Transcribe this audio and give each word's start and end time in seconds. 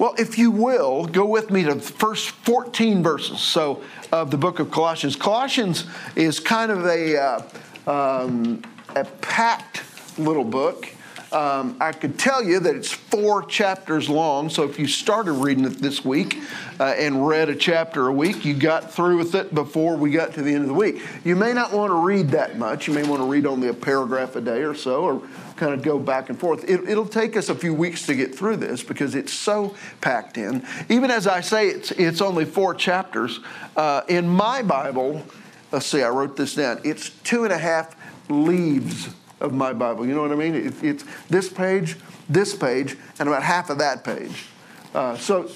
Well, 0.00 0.14
if 0.16 0.38
you 0.38 0.50
will, 0.50 1.04
go 1.04 1.26
with 1.26 1.50
me 1.50 1.62
to 1.64 1.74
the 1.74 1.80
first 1.82 2.30
14 2.30 3.02
verses 3.02 3.38
so 3.38 3.82
of 4.10 4.30
the 4.30 4.38
book 4.38 4.58
of 4.58 4.70
Colossians. 4.70 5.14
Colossians 5.14 5.84
is 6.16 6.40
kind 6.40 6.72
of 6.72 6.86
a, 6.86 7.18
uh, 7.18 7.42
um, 7.86 8.62
a 8.96 9.04
packed 9.04 9.82
little 10.18 10.42
book. 10.42 10.88
Um, 11.32 11.76
I 11.82 11.92
could 11.92 12.18
tell 12.18 12.42
you 12.42 12.60
that 12.60 12.74
it's 12.74 12.90
four 12.90 13.44
chapters 13.44 14.08
long, 14.08 14.48
so 14.48 14.64
if 14.64 14.78
you 14.78 14.86
started 14.86 15.32
reading 15.32 15.66
it 15.66 15.76
this 15.82 16.02
week 16.02 16.38
uh, 16.80 16.94
and 16.96 17.28
read 17.28 17.50
a 17.50 17.54
chapter 17.54 18.08
a 18.08 18.12
week, 18.12 18.44
you 18.44 18.54
got 18.54 18.90
through 18.90 19.18
with 19.18 19.34
it 19.34 19.54
before 19.54 19.96
we 19.96 20.10
got 20.10 20.32
to 20.32 20.42
the 20.42 20.52
end 20.52 20.62
of 20.62 20.68
the 20.68 20.74
week. 20.74 21.02
You 21.24 21.36
may 21.36 21.52
not 21.52 21.74
want 21.74 21.90
to 21.90 21.94
read 21.96 22.30
that 22.30 22.56
much. 22.56 22.88
You 22.88 22.94
may 22.94 23.06
want 23.06 23.20
to 23.20 23.28
read 23.28 23.44
only 23.44 23.68
a 23.68 23.74
paragraph 23.74 24.34
a 24.34 24.40
day 24.40 24.62
or 24.62 24.74
so, 24.74 25.04
or 25.04 25.22
kind 25.60 25.74
of 25.74 25.82
go 25.82 25.98
back 25.98 26.30
and 26.30 26.40
forth. 26.40 26.68
It, 26.68 26.86
will 26.86 27.06
take 27.06 27.36
us 27.36 27.50
a 27.50 27.54
few 27.54 27.74
weeks 27.74 28.06
to 28.06 28.14
get 28.14 28.34
through 28.34 28.56
this 28.56 28.82
because 28.82 29.14
it's 29.14 29.32
so 29.32 29.76
packed 30.00 30.38
in. 30.38 30.66
Even 30.88 31.10
as 31.10 31.26
I 31.26 31.42
say, 31.42 31.68
it's, 31.68 31.90
it's 31.92 32.22
only 32.22 32.46
four 32.46 32.74
chapters. 32.74 33.40
Uh, 33.76 34.00
in 34.08 34.26
my 34.26 34.62
Bible, 34.62 35.22
let's 35.70 35.84
see, 35.84 36.02
I 36.02 36.08
wrote 36.08 36.34
this 36.34 36.54
down, 36.54 36.80
it's 36.82 37.10
two 37.10 37.44
and 37.44 37.52
a 37.52 37.58
half 37.58 37.94
leaves 38.30 39.10
of 39.38 39.52
my 39.52 39.74
Bible. 39.74 40.06
You 40.06 40.14
know 40.14 40.22
what 40.22 40.32
I 40.32 40.36
mean? 40.36 40.54
It, 40.54 40.82
it's 40.82 41.04
this 41.28 41.50
page, 41.50 41.96
this 42.26 42.56
page, 42.56 42.96
and 43.18 43.28
about 43.28 43.42
half 43.42 43.68
of 43.68 43.76
that 43.78 44.02
page. 44.02 44.46
Uh, 44.94 45.18
so, 45.18 45.50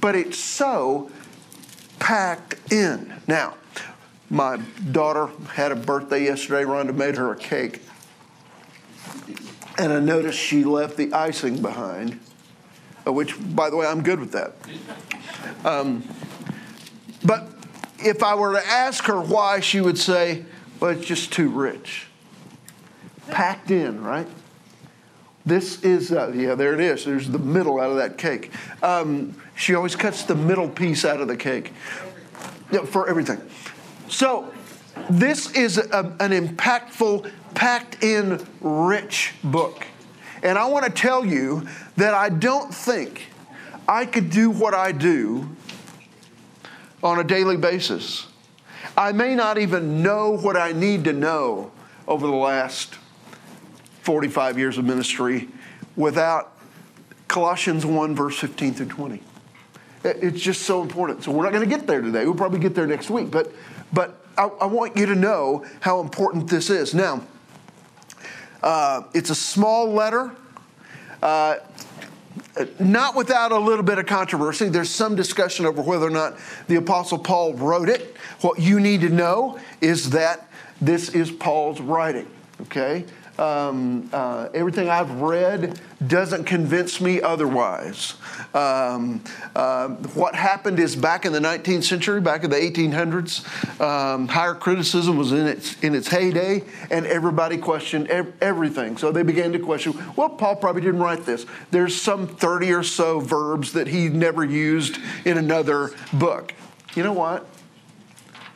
but 0.00 0.16
it's 0.16 0.38
so 0.38 1.08
packed 2.00 2.72
in. 2.72 3.14
Now, 3.28 3.54
my 4.28 4.56
daughter 4.90 5.28
had 5.52 5.70
a 5.70 5.76
birthday 5.76 6.24
yesterday. 6.24 6.64
Rhonda 6.64 6.92
made 6.92 7.16
her 7.16 7.30
a 7.30 7.36
cake. 7.36 7.82
And 9.78 9.92
I 9.92 10.00
noticed 10.00 10.38
she 10.38 10.64
left 10.64 10.96
the 10.96 11.12
icing 11.12 11.60
behind, 11.60 12.18
uh, 13.06 13.12
which, 13.12 13.36
by 13.54 13.70
the 13.70 13.76
way, 13.76 13.86
I'm 13.86 14.02
good 14.02 14.20
with 14.20 14.32
that. 14.32 14.52
Um, 15.64 16.02
but 17.24 17.48
if 17.98 18.22
I 18.22 18.34
were 18.34 18.52
to 18.52 18.66
ask 18.66 19.04
her 19.04 19.20
why, 19.20 19.60
she 19.60 19.80
would 19.80 19.98
say, 19.98 20.44
well, 20.80 20.90
it's 20.90 21.06
just 21.06 21.32
too 21.32 21.48
rich 21.48 22.06
packed 23.30 23.70
in, 23.70 24.02
right? 24.02 24.26
This 25.44 25.82
is, 25.82 26.12
uh, 26.12 26.32
yeah, 26.34 26.54
there 26.54 26.74
it 26.74 26.80
is. 26.80 27.04
There's 27.04 27.28
the 27.28 27.38
middle 27.38 27.80
out 27.80 27.90
of 27.90 27.96
that 27.96 28.18
cake. 28.18 28.50
Um, 28.82 29.40
she 29.54 29.74
always 29.74 29.94
cuts 29.94 30.24
the 30.24 30.34
middle 30.34 30.68
piece 30.68 31.04
out 31.04 31.20
of 31.20 31.28
the 31.28 31.36
cake 31.36 31.72
yeah, 32.70 32.84
for 32.84 33.08
everything. 33.08 33.40
So, 34.08 34.52
this 35.10 35.52
is 35.52 35.78
a, 35.78 36.16
an 36.20 36.32
impactful, 36.32 37.30
packed 37.56 38.04
in, 38.04 38.46
rich 38.60 39.34
book. 39.42 39.84
And 40.44 40.56
I 40.56 40.66
want 40.66 40.84
to 40.84 40.92
tell 40.92 41.24
you 41.24 41.66
that 41.96 42.14
I 42.14 42.28
don't 42.28 42.72
think 42.72 43.22
I 43.88 44.06
could 44.06 44.30
do 44.30 44.50
what 44.50 44.74
I 44.74 44.92
do 44.92 45.48
on 47.02 47.18
a 47.18 47.24
daily 47.24 47.56
basis. 47.56 48.28
I 48.96 49.12
may 49.12 49.34
not 49.34 49.58
even 49.58 50.02
know 50.02 50.36
what 50.36 50.56
I 50.56 50.72
need 50.72 51.04
to 51.04 51.12
know 51.12 51.72
over 52.06 52.26
the 52.26 52.32
last 52.32 52.94
45 54.02 54.58
years 54.58 54.78
of 54.78 54.84
ministry 54.84 55.48
without 55.96 56.52
Colossians 57.26 57.84
1, 57.84 58.14
verse 58.14 58.38
15 58.38 58.74
through 58.74 58.86
20. 58.86 59.22
It's 60.04 60.40
just 60.40 60.62
so 60.62 60.82
important. 60.82 61.24
So 61.24 61.32
we're 61.32 61.42
not 61.42 61.52
going 61.52 61.68
to 61.68 61.76
get 61.76 61.86
there 61.86 62.00
today. 62.00 62.24
We'll 62.24 62.34
probably 62.34 62.60
get 62.60 62.74
there 62.74 62.86
next 62.86 63.10
week. 63.10 63.30
But, 63.30 63.50
but 63.92 64.24
I, 64.36 64.44
I 64.44 64.66
want 64.66 64.96
you 64.96 65.06
to 65.06 65.14
know 65.14 65.64
how 65.80 66.00
important 66.00 66.48
this 66.48 66.70
is. 66.70 66.94
Now, 66.94 67.22
uh, 68.62 69.02
it's 69.14 69.30
a 69.30 69.34
small 69.34 69.92
letter. 69.92 70.34
Uh, 71.22 71.56
not 72.78 73.14
without 73.14 73.52
a 73.52 73.58
little 73.58 73.84
bit 73.84 73.98
of 73.98 74.06
controversy. 74.06 74.68
There's 74.68 74.90
some 74.90 75.14
discussion 75.14 75.66
over 75.66 75.82
whether 75.82 76.06
or 76.06 76.10
not 76.10 76.36
the 76.68 76.76
Apostle 76.76 77.18
Paul 77.18 77.54
wrote 77.54 77.88
it. 77.88 78.16
What 78.40 78.58
you 78.58 78.80
need 78.80 79.02
to 79.02 79.08
know 79.08 79.58
is 79.80 80.10
that 80.10 80.48
this 80.80 81.10
is 81.10 81.30
Paul's 81.30 81.80
writing, 81.80 82.26
okay? 82.62 83.04
Um, 83.38 84.08
uh, 84.12 84.48
everything 84.54 84.88
I've 84.88 85.20
read 85.20 85.80
doesn't 86.06 86.44
convince 86.44 87.00
me 87.00 87.20
otherwise. 87.20 88.14
Um, 88.54 89.22
uh, 89.54 89.88
what 90.14 90.34
happened 90.34 90.78
is 90.78 90.96
back 90.96 91.26
in 91.26 91.32
the 91.32 91.38
19th 91.38 91.84
century, 91.84 92.20
back 92.20 92.44
in 92.44 92.50
the 92.50 92.56
1800s, 92.56 93.80
um, 93.80 94.28
higher 94.28 94.54
criticism 94.54 95.16
was 95.16 95.32
in 95.32 95.46
its, 95.46 95.78
in 95.82 95.94
its 95.94 96.08
heyday, 96.08 96.64
and 96.90 97.06
everybody 97.06 97.58
questioned 97.58 98.08
ev- 98.08 98.32
everything. 98.40 98.96
So 98.96 99.12
they 99.12 99.22
began 99.22 99.52
to 99.52 99.58
question 99.58 99.94
well, 100.16 100.30
Paul 100.30 100.56
probably 100.56 100.82
didn't 100.82 101.00
write 101.00 101.24
this. 101.26 101.46
There's 101.70 102.00
some 102.00 102.26
30 102.26 102.72
or 102.72 102.82
so 102.82 103.20
verbs 103.20 103.72
that 103.72 103.88
he 103.88 104.08
never 104.08 104.44
used 104.44 104.98
in 105.24 105.38
another 105.38 105.90
book. 106.12 106.54
You 106.94 107.02
know 107.02 107.12
what? 107.12 107.46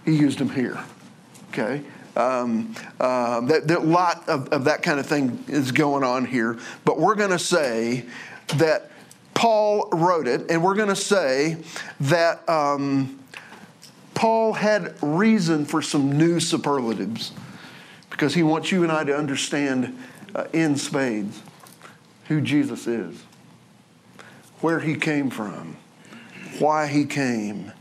He 0.04 0.16
used 0.16 0.38
them 0.38 0.50
here. 0.50 0.82
Okay? 1.50 1.82
Um, 2.16 2.74
uh, 2.98 3.40
that, 3.42 3.70
a 3.70 3.78
lot 3.78 4.28
of, 4.28 4.48
of 4.48 4.64
that 4.64 4.82
kind 4.82 4.98
of 4.98 5.06
thing 5.06 5.44
is 5.46 5.70
going 5.72 6.02
on 6.02 6.24
here. 6.24 6.58
But 6.84 6.98
we're 6.98 7.14
going 7.14 7.30
to 7.30 7.38
say 7.38 8.04
that 8.56 8.90
Paul 9.34 9.88
wrote 9.92 10.26
it, 10.26 10.50
and 10.50 10.62
we're 10.62 10.74
going 10.74 10.88
to 10.88 10.96
say 10.96 11.58
that 12.00 12.46
um, 12.48 13.20
Paul 14.14 14.52
had 14.52 14.94
reason 15.02 15.64
for 15.64 15.80
some 15.80 16.18
new 16.18 16.40
superlatives 16.40 17.32
because 18.10 18.34
he 18.34 18.42
wants 18.42 18.70
you 18.70 18.82
and 18.82 18.92
I 18.92 19.04
to 19.04 19.16
understand 19.16 19.96
uh, 20.34 20.44
in 20.52 20.76
spades 20.76 21.40
who 22.26 22.40
Jesus 22.40 22.86
is, 22.86 23.24
where 24.60 24.80
he 24.80 24.94
came 24.94 25.30
from, 25.30 25.76
why 26.58 26.86
he 26.86 27.06
came, 27.06 27.72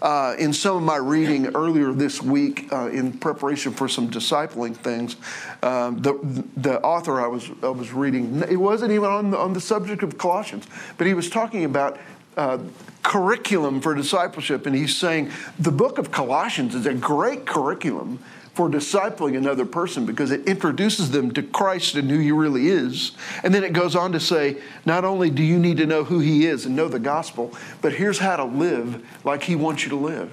uh, 0.00 0.34
in 0.38 0.52
some 0.52 0.76
of 0.76 0.82
my 0.82 0.96
reading 0.96 1.46
earlier 1.54 1.92
this 1.92 2.22
week, 2.22 2.72
uh, 2.72 2.88
in 2.88 3.12
preparation 3.12 3.72
for 3.72 3.88
some 3.88 4.10
discipling 4.10 4.76
things, 4.76 5.16
um, 5.62 6.00
the, 6.00 6.44
the 6.56 6.80
author 6.82 7.20
I 7.20 7.26
was, 7.26 7.50
I 7.62 7.68
was 7.68 7.92
reading, 7.92 8.42
it 8.48 8.56
wasn't 8.56 8.92
even 8.92 9.08
on 9.08 9.30
the, 9.30 9.38
on 9.38 9.52
the 9.52 9.60
subject 9.60 10.02
of 10.02 10.18
Colossians, 10.18 10.66
but 10.96 11.06
he 11.06 11.14
was 11.14 11.28
talking 11.28 11.64
about 11.64 11.98
uh, 12.36 12.58
curriculum 13.02 13.80
for 13.80 13.94
discipleship. 13.94 14.66
And 14.66 14.76
he's 14.76 14.96
saying 14.96 15.30
the 15.58 15.72
book 15.72 15.98
of 15.98 16.10
Colossians 16.10 16.74
is 16.74 16.86
a 16.86 16.94
great 16.94 17.46
curriculum 17.46 18.22
for 18.58 18.68
discipling 18.68 19.36
another 19.36 19.64
person 19.64 20.04
because 20.04 20.32
it 20.32 20.44
introduces 20.48 21.12
them 21.12 21.30
to 21.30 21.44
Christ 21.44 21.94
and 21.94 22.10
who 22.10 22.18
he 22.18 22.32
really 22.32 22.66
is. 22.66 23.12
And 23.44 23.54
then 23.54 23.62
it 23.62 23.72
goes 23.72 23.94
on 23.94 24.10
to 24.10 24.18
say, 24.18 24.56
not 24.84 25.04
only 25.04 25.30
do 25.30 25.44
you 25.44 25.60
need 25.60 25.76
to 25.76 25.86
know 25.86 26.02
who 26.02 26.18
he 26.18 26.44
is 26.44 26.66
and 26.66 26.74
know 26.74 26.88
the 26.88 26.98
gospel, 26.98 27.54
but 27.80 27.92
here's 27.92 28.18
how 28.18 28.34
to 28.34 28.42
live 28.42 29.06
like 29.22 29.44
he 29.44 29.54
wants 29.54 29.84
you 29.84 29.90
to 29.90 29.96
live. 29.96 30.32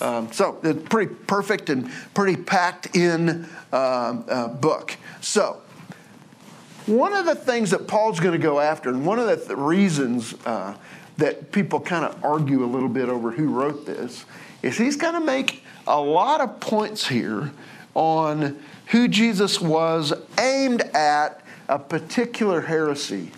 Um, 0.00 0.32
so 0.32 0.58
it's 0.62 0.88
pretty 0.88 1.14
perfect 1.26 1.68
and 1.68 1.90
pretty 2.14 2.40
packed 2.40 2.96
in 2.96 3.46
uh, 3.70 3.76
uh, 3.76 4.48
book. 4.48 4.96
So 5.20 5.60
one 6.86 7.12
of 7.12 7.26
the 7.26 7.34
things 7.34 7.70
that 7.72 7.86
Paul's 7.86 8.18
going 8.18 8.32
to 8.32 8.42
go 8.42 8.60
after, 8.60 8.88
and 8.88 9.04
one 9.04 9.18
of 9.18 9.26
the 9.26 9.36
th- 9.36 9.58
reasons 9.58 10.34
uh, 10.46 10.74
that 11.18 11.52
people 11.52 11.80
kind 11.80 12.06
of 12.06 12.24
argue 12.24 12.64
a 12.64 12.70
little 12.72 12.88
bit 12.88 13.10
over 13.10 13.30
who 13.30 13.50
wrote 13.50 13.84
this, 13.84 14.24
is 14.62 14.78
he's 14.78 14.96
going 14.96 15.12
to 15.12 15.20
make 15.20 15.64
a 15.88 16.00
lot 16.00 16.40
of 16.40 16.60
points 16.60 17.08
here 17.08 17.50
on 17.94 18.58
who 18.88 19.08
Jesus 19.08 19.60
was 19.60 20.12
aimed 20.38 20.82
at 20.94 21.42
a 21.68 21.78
particular 21.78 22.60
heresy. 22.60 23.32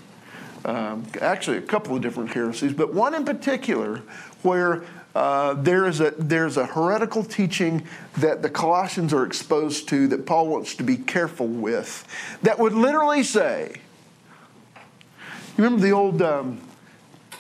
Um, 0.65 1.07
actually, 1.21 1.57
a 1.57 1.63
couple 1.63 1.97
of 1.97 2.03
different 2.03 2.31
heresies, 2.31 2.75
but 2.75 2.93
one 2.93 3.15
in 3.15 3.25
particular 3.25 4.03
where 4.43 4.83
uh, 5.15 5.55
there 5.55 5.87
is 5.87 6.01
a, 6.01 6.13
there's 6.19 6.57
a 6.57 6.67
heretical 6.67 7.25
teaching 7.25 7.87
that 8.19 8.43
the 8.43 8.51
Colossians 8.51 9.13
are 9.13 9.25
exposed 9.25 9.89
to 9.89 10.07
that 10.09 10.27
Paul 10.27 10.49
wants 10.49 10.75
to 10.77 10.83
be 10.83 10.97
careful 10.97 11.47
with 11.47 12.07
that 12.43 12.59
would 12.59 12.75
literally 12.75 13.23
say, 13.23 13.81
you 15.57 15.65
remember 15.65 15.83
the 15.83 15.93
old 15.93 16.23
um, 16.23 16.61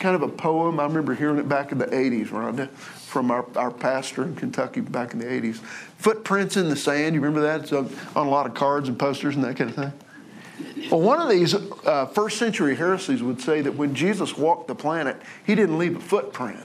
kind 0.00 0.16
of 0.16 0.22
a 0.22 0.28
poem? 0.28 0.81
I 0.81 0.84
remember 0.84 1.15
hearing 1.15 1.39
it 1.39 1.48
back 1.48 1.71
in 1.71 1.78
the 1.78 1.86
80s, 1.86 2.28
Rhonda 2.28 2.69
from 3.10 3.30
our, 3.30 3.45
our 3.57 3.71
pastor 3.71 4.22
in 4.22 4.36
Kentucky 4.36 4.80
back 4.80 5.13
in 5.13 5.19
the 5.19 5.27
80s. 5.27 5.57
Footprints 5.98 6.57
in 6.57 6.69
the 6.69 6.77
sand, 6.77 7.15
you 7.15 7.21
remember 7.21 7.41
that? 7.42 7.63
It's 7.63 7.72
on, 7.72 7.92
a 8.15 8.22
lot 8.22 8.47
of 8.47 8.54
cards 8.54 8.89
and 8.89 8.98
posters 8.98 9.34
and 9.34 9.45
that 9.45 9.57
kind 9.57 9.71
of 9.71 9.77
thing. 9.77 10.91
Well, 10.91 11.01
one 11.01 11.21
of 11.21 11.28
these 11.28 11.54
uh, 11.54 12.07
first 12.07 12.39
century 12.39 12.77
heresies 12.77 13.22
would 13.22 13.41
say 13.41 13.60
that 13.63 13.75
when 13.75 13.95
Jesus 13.95 14.36
walked 14.36 14.69
the 14.69 14.75
planet, 14.75 15.21
he 15.45 15.54
didn't 15.54 15.78
leave 15.78 15.97
a 15.97 16.01
footprint 16.01 16.65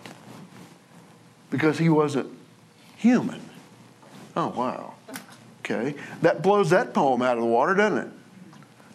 because 1.49 1.79
he 1.79 1.89
wasn't 1.89 2.29
human. 2.97 3.41
Oh, 4.35 4.49
wow. 4.49 4.93
Okay. 5.59 5.95
That 6.21 6.43
blows 6.43 6.69
that 6.69 6.93
poem 6.93 7.21
out 7.21 7.37
of 7.37 7.43
the 7.43 7.49
water, 7.49 7.73
doesn't 7.73 7.97
it? 7.97 8.09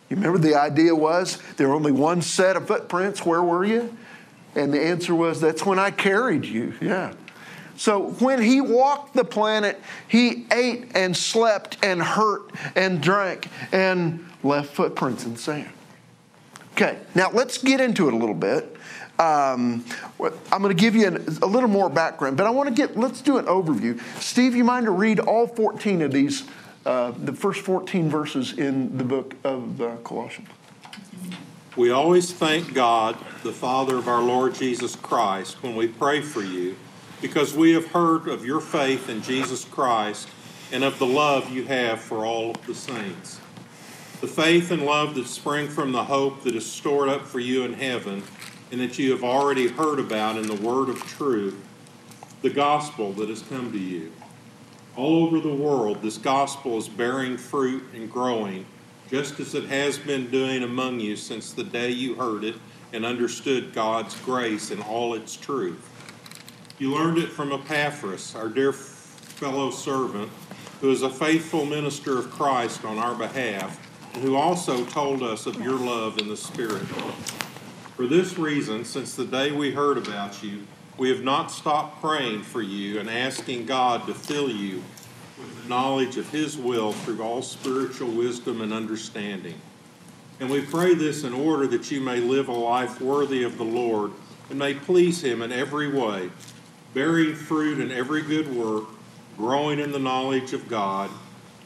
You 0.09 0.17
remember 0.17 0.38
the 0.38 0.55
idea 0.55 0.94
was 0.94 1.38
there 1.56 1.69
were 1.69 1.75
only 1.75 1.93
one 1.93 2.23
set 2.23 2.56
of 2.56 2.67
footprints. 2.67 3.25
Where 3.25 3.43
were 3.43 3.65
you? 3.65 3.97
And 4.55 4.73
the 4.73 4.81
answer 4.81 5.14
was, 5.14 5.41
that's 5.41 5.64
when 5.64 5.79
I 5.79 5.91
carried 5.91 6.44
you. 6.44 6.75
Yeah. 6.81 7.14
So 7.76 8.11
when 8.19 8.43
he 8.43 8.61
walked 8.61 9.14
the 9.14 9.25
planet, 9.25 9.81
he 10.06 10.47
ate 10.52 10.91
and 10.94 11.17
slept 11.17 11.79
and 11.82 12.02
hurt 12.02 12.50
and 12.76 13.00
drank 13.00 13.49
and 13.73 14.29
left 14.43 14.75
footprints 14.75 15.25
in 15.25 15.37
sand. 15.37 15.70
Okay, 16.73 16.99
now 17.14 17.31
let's 17.31 17.58
get 17.58 17.81
into 17.81 18.08
it 18.08 18.14
a 18.14 18.17
little 18.17 18.35
bit. 18.35 18.76
Um, 19.19 19.85
I'm 20.50 20.62
going 20.62 20.75
to 20.75 20.81
give 20.81 20.94
you 20.94 21.06
an, 21.06 21.17
a 21.43 21.46
little 21.46 21.69
more 21.69 21.91
background, 21.91 22.37
but 22.38 22.46
I 22.46 22.50
want 22.50 22.69
to 22.69 22.75
get, 22.75 22.96
let's 22.96 23.20
do 23.20 23.37
an 23.37 23.44
overview. 23.46 24.00
Steve, 24.19 24.55
you 24.55 24.64
mind 24.64 24.87
to 24.87 24.93
read 24.93 25.20
all 25.20 25.46
14 25.46 26.03
of 26.03 26.12
these, 26.12 26.44
uh, 26.87 27.12
the 27.12 27.32
first 27.32 27.61
14 27.61 28.08
verses 28.08 28.58
in 28.58 28.96
the 28.96 29.05
book 29.05 29.37
of 29.44 29.81
uh, 29.81 29.96
Colossians? 30.05 30.49
We 31.76 31.90
always 31.90 32.32
thank 32.32 32.75
God, 32.75 33.17
the 33.44 33.52
Father 33.52 33.96
of 33.96 34.08
our 34.08 34.20
Lord 34.20 34.56
Jesus 34.56 34.96
Christ, 34.96 35.62
when 35.62 35.76
we 35.76 35.87
pray 35.87 36.20
for 36.20 36.43
you, 36.43 36.75
because 37.22 37.55
we 37.55 37.75
have 37.75 37.87
heard 37.87 38.26
of 38.26 38.44
your 38.44 38.61
faith 38.61 39.08
in 39.08 39.22
Jesus 39.22 39.64
Christ 39.64 40.28
and 40.72 40.82
of 40.82 40.99
the 40.99 41.06
love 41.06 41.49
you 41.49 41.64
have 41.67 42.00
for 42.00 42.26
all 42.26 42.50
of 42.50 42.67
the 42.67 42.75
saints. 42.75 43.40
The 44.20 44.26
faith 44.26 44.72
and 44.72 44.84
love 44.84 45.14
that 45.14 45.28
spring 45.28 45.69
from 45.69 45.93
the 45.93 46.02
hope 46.02 46.43
that 46.43 46.56
is 46.56 46.67
stored 46.67 47.08
up 47.08 47.25
for 47.25 47.38
you 47.38 47.62
in 47.62 47.75
heaven 47.75 48.25
and 48.72 48.81
that 48.81 48.99
you 48.99 49.12
have 49.12 49.22
already 49.22 49.69
heard 49.69 50.00
about 50.00 50.38
in 50.38 50.49
the 50.49 50.56
word 50.56 50.88
of 50.88 50.99
truth, 51.05 51.56
the 52.43 52.50
gospel 52.50 53.12
that 53.12 53.28
has 53.28 53.43
come 53.43 53.70
to 53.70 53.78
you. 53.78 54.11
All 54.96 55.25
over 55.25 55.38
the 55.38 55.55
world, 55.55 56.02
this 56.02 56.19
gospel 56.19 56.78
is 56.78 56.88
bearing 56.88 57.37
fruit 57.37 57.84
and 57.94 58.11
growing, 58.11 58.67
just 59.11 59.41
as 59.41 59.55
it 59.57 59.65
has 59.65 59.99
been 59.99 60.31
doing 60.31 60.62
among 60.62 61.01
you 61.01 61.17
since 61.17 61.53
the 61.53 61.65
day 61.65 61.91
you 61.91 62.15
heard 62.15 62.45
it 62.45 62.55
and 62.93 63.05
understood 63.05 63.73
God's 63.73 64.19
grace 64.21 64.71
in 64.71 64.81
all 64.81 65.15
its 65.15 65.37
truth. 65.37 65.89
You 66.79 66.95
learned 66.95 67.19
it 67.19 67.29
from 67.29 67.53
Epaphras, 67.53 68.35
our 68.37 68.49
dear 68.49 68.73
fellow 68.73 69.71
servant, 69.71 70.31
who 70.81 70.91
is 70.91 71.03
a 71.03 71.11
faithful 71.11 71.67
minister 71.67 72.19
of 72.19 72.31
Christ 72.31 72.85
on 72.85 72.99
our 72.99 73.15
behalf, 73.15 73.87
and 74.15 74.23
who 74.23 74.37
also 74.37 74.85
told 74.87 75.23
us 75.23 75.47
of 75.47 75.61
your 75.61 75.79
love 75.79 76.19
in 76.19 76.29
the 76.29 76.37
Spirit. 76.37 76.87
For 77.97 78.06
this 78.06 78.39
reason, 78.39 78.85
since 78.85 79.15
the 79.15 79.27
day 79.27 79.53
we 79.53 79.73
heard 79.73 79.99
about 79.99 80.43
you, 80.43 80.67
we 80.97 81.11
have 81.11 81.23
not 81.23 81.51
stopped 81.51 82.01
praying 82.01 82.43
for 82.43 82.63
you 82.63 83.01
and 83.01 83.11
asking 83.11 83.67
God 83.67 84.06
to 84.06 84.15
fill 84.15 84.51
you 84.51 84.83
knowledge 85.70 86.19
of 86.19 86.28
His 86.31 86.58
will 86.58 86.93
through 86.93 87.22
all 87.22 87.40
spiritual 87.40 88.11
wisdom 88.11 88.61
and 88.61 88.72
understanding. 88.72 89.55
And 90.40 90.50
we 90.50 90.61
pray 90.61 90.94
this 90.94 91.25
in 91.25 91.32
order 91.32 91.67
that 91.69 91.90
you 91.90 92.00
may 92.00 92.19
live 92.19 92.49
a 92.49 92.52
life 92.52 93.00
worthy 93.00 93.44
of 93.44 93.56
the 93.56 93.64
Lord 93.64 94.11
and 94.50 94.58
may 94.58 94.75
please 94.75 95.22
Him 95.22 95.40
in 95.40 95.52
every 95.52 95.88
way, 95.88 96.31
bearing 96.93 97.34
fruit 97.34 97.78
in 97.78 97.93
every 97.93 98.22
good 98.22 98.55
work, 98.55 98.84
growing 99.37 99.78
in 99.78 99.93
the 99.93 99.99
knowledge 99.99 100.52
of 100.52 100.69
God, 100.69 101.08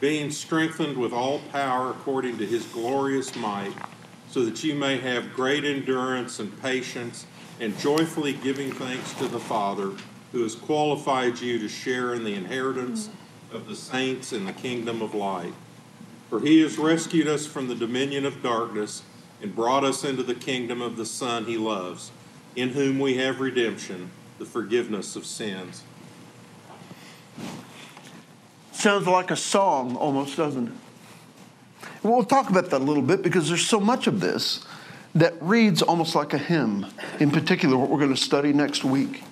being 0.01 0.31
strengthened 0.31 0.99
with 0.99 1.13
all 1.13 1.39
power 1.51 1.91
according 1.91 2.37
to 2.39 2.47
His 2.47 2.67
glorious 2.67 3.35
might 3.35 3.73
so 4.29 4.45
that 4.45 4.65
you 4.65 4.75
may 4.75 4.99
have 4.99 5.33
great 5.33 5.65
endurance 5.65 6.41
and 6.41 6.61
patience, 6.61 7.25
and 7.61 7.79
joyfully 7.79 8.33
giving 8.33 8.73
thanks 8.73 9.15
to 9.15 9.29
the 9.29 9.39
Father, 9.39 9.93
who 10.33 10.43
has 10.43 10.57
qualified 10.57 11.39
you 11.39 11.57
to 11.61 11.69
share 11.69 12.15
in 12.15 12.25
the 12.25 12.35
inheritance 12.35 13.09
of 13.55 13.69
the 13.69 13.77
saints 13.77 14.33
in 14.33 14.45
the 14.45 14.53
kingdom 14.53 15.03
of 15.03 15.15
light. 15.15 15.53
For 16.31 16.41
he 16.41 16.61
has 16.63 16.79
rescued 16.79 17.29
us 17.29 17.47
from 17.47 17.69
the 17.69 17.75
dominion 17.75 18.27
of 18.27 18.43
darkness 18.43 19.03
and 19.41 19.55
brought 19.55 19.85
us 19.85 20.05
into 20.05 20.23
the 20.23 20.35
kingdom 20.35 20.81
of 20.81 20.97
the 20.97 21.07
Son 21.07 21.45
he 21.45 21.57
loves, 21.57 22.11
in 22.57 22.71
whom 22.71 22.99
we 22.99 23.17
have 23.17 23.41
redemption, 23.41 24.11
the 24.39 24.45
forgiveness 24.45 25.17
of 25.17 25.27
sins. 25.27 25.83
Sounds 28.73 29.07
like 29.07 29.31
a 29.31 29.37
song 29.37 29.97
almost, 29.97 30.37
doesn't 30.37 30.69
it? 30.69 30.75
We'll 32.03 32.25
talk 32.25 32.51
about 32.51 32.71
that 32.71 32.81
a 32.81 32.85
little 32.85 33.03
bit 33.03 33.23
because 33.23 33.49
there's 33.49 33.67
so 33.67 33.81
much 33.81 34.07
of 34.07 34.21
this 34.21 34.65
that 35.15 35.35
reads 35.41 35.81
almost 35.81 36.15
like 36.15 36.35
a 36.35 36.39
hymn, 36.39 36.87
in 37.21 37.31
particular, 37.31 37.77
what 37.77 37.89
we're 37.89 37.99
going 37.99 38.15
to 38.15 38.21
study 38.21 38.53
next 38.53 38.85
week. 38.85 39.23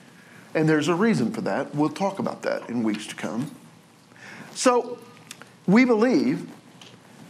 And 0.54 0.69
there's 0.69 0.88
a 0.88 0.94
reason 0.94 1.32
for 1.32 1.40
that. 1.42 1.74
We'll 1.74 1.90
talk 1.90 2.19
about 2.19 2.42
that 2.42 2.69
in 2.70 2.82
weeks 2.82 3.06
to 3.08 3.14
come. 3.14 3.50
So, 4.54 4.99
we 5.66 5.84
believe 5.84 6.49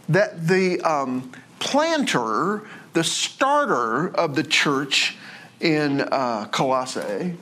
that 0.09 0.47
the 0.47 0.81
um, 0.81 1.31
planter, 1.59 2.63
the 2.93 3.03
starter 3.03 4.09
of 4.15 4.35
the 4.35 4.43
church 4.43 5.17
in 5.59 6.01
uh, 6.01 6.47
Colossae, 6.51 7.35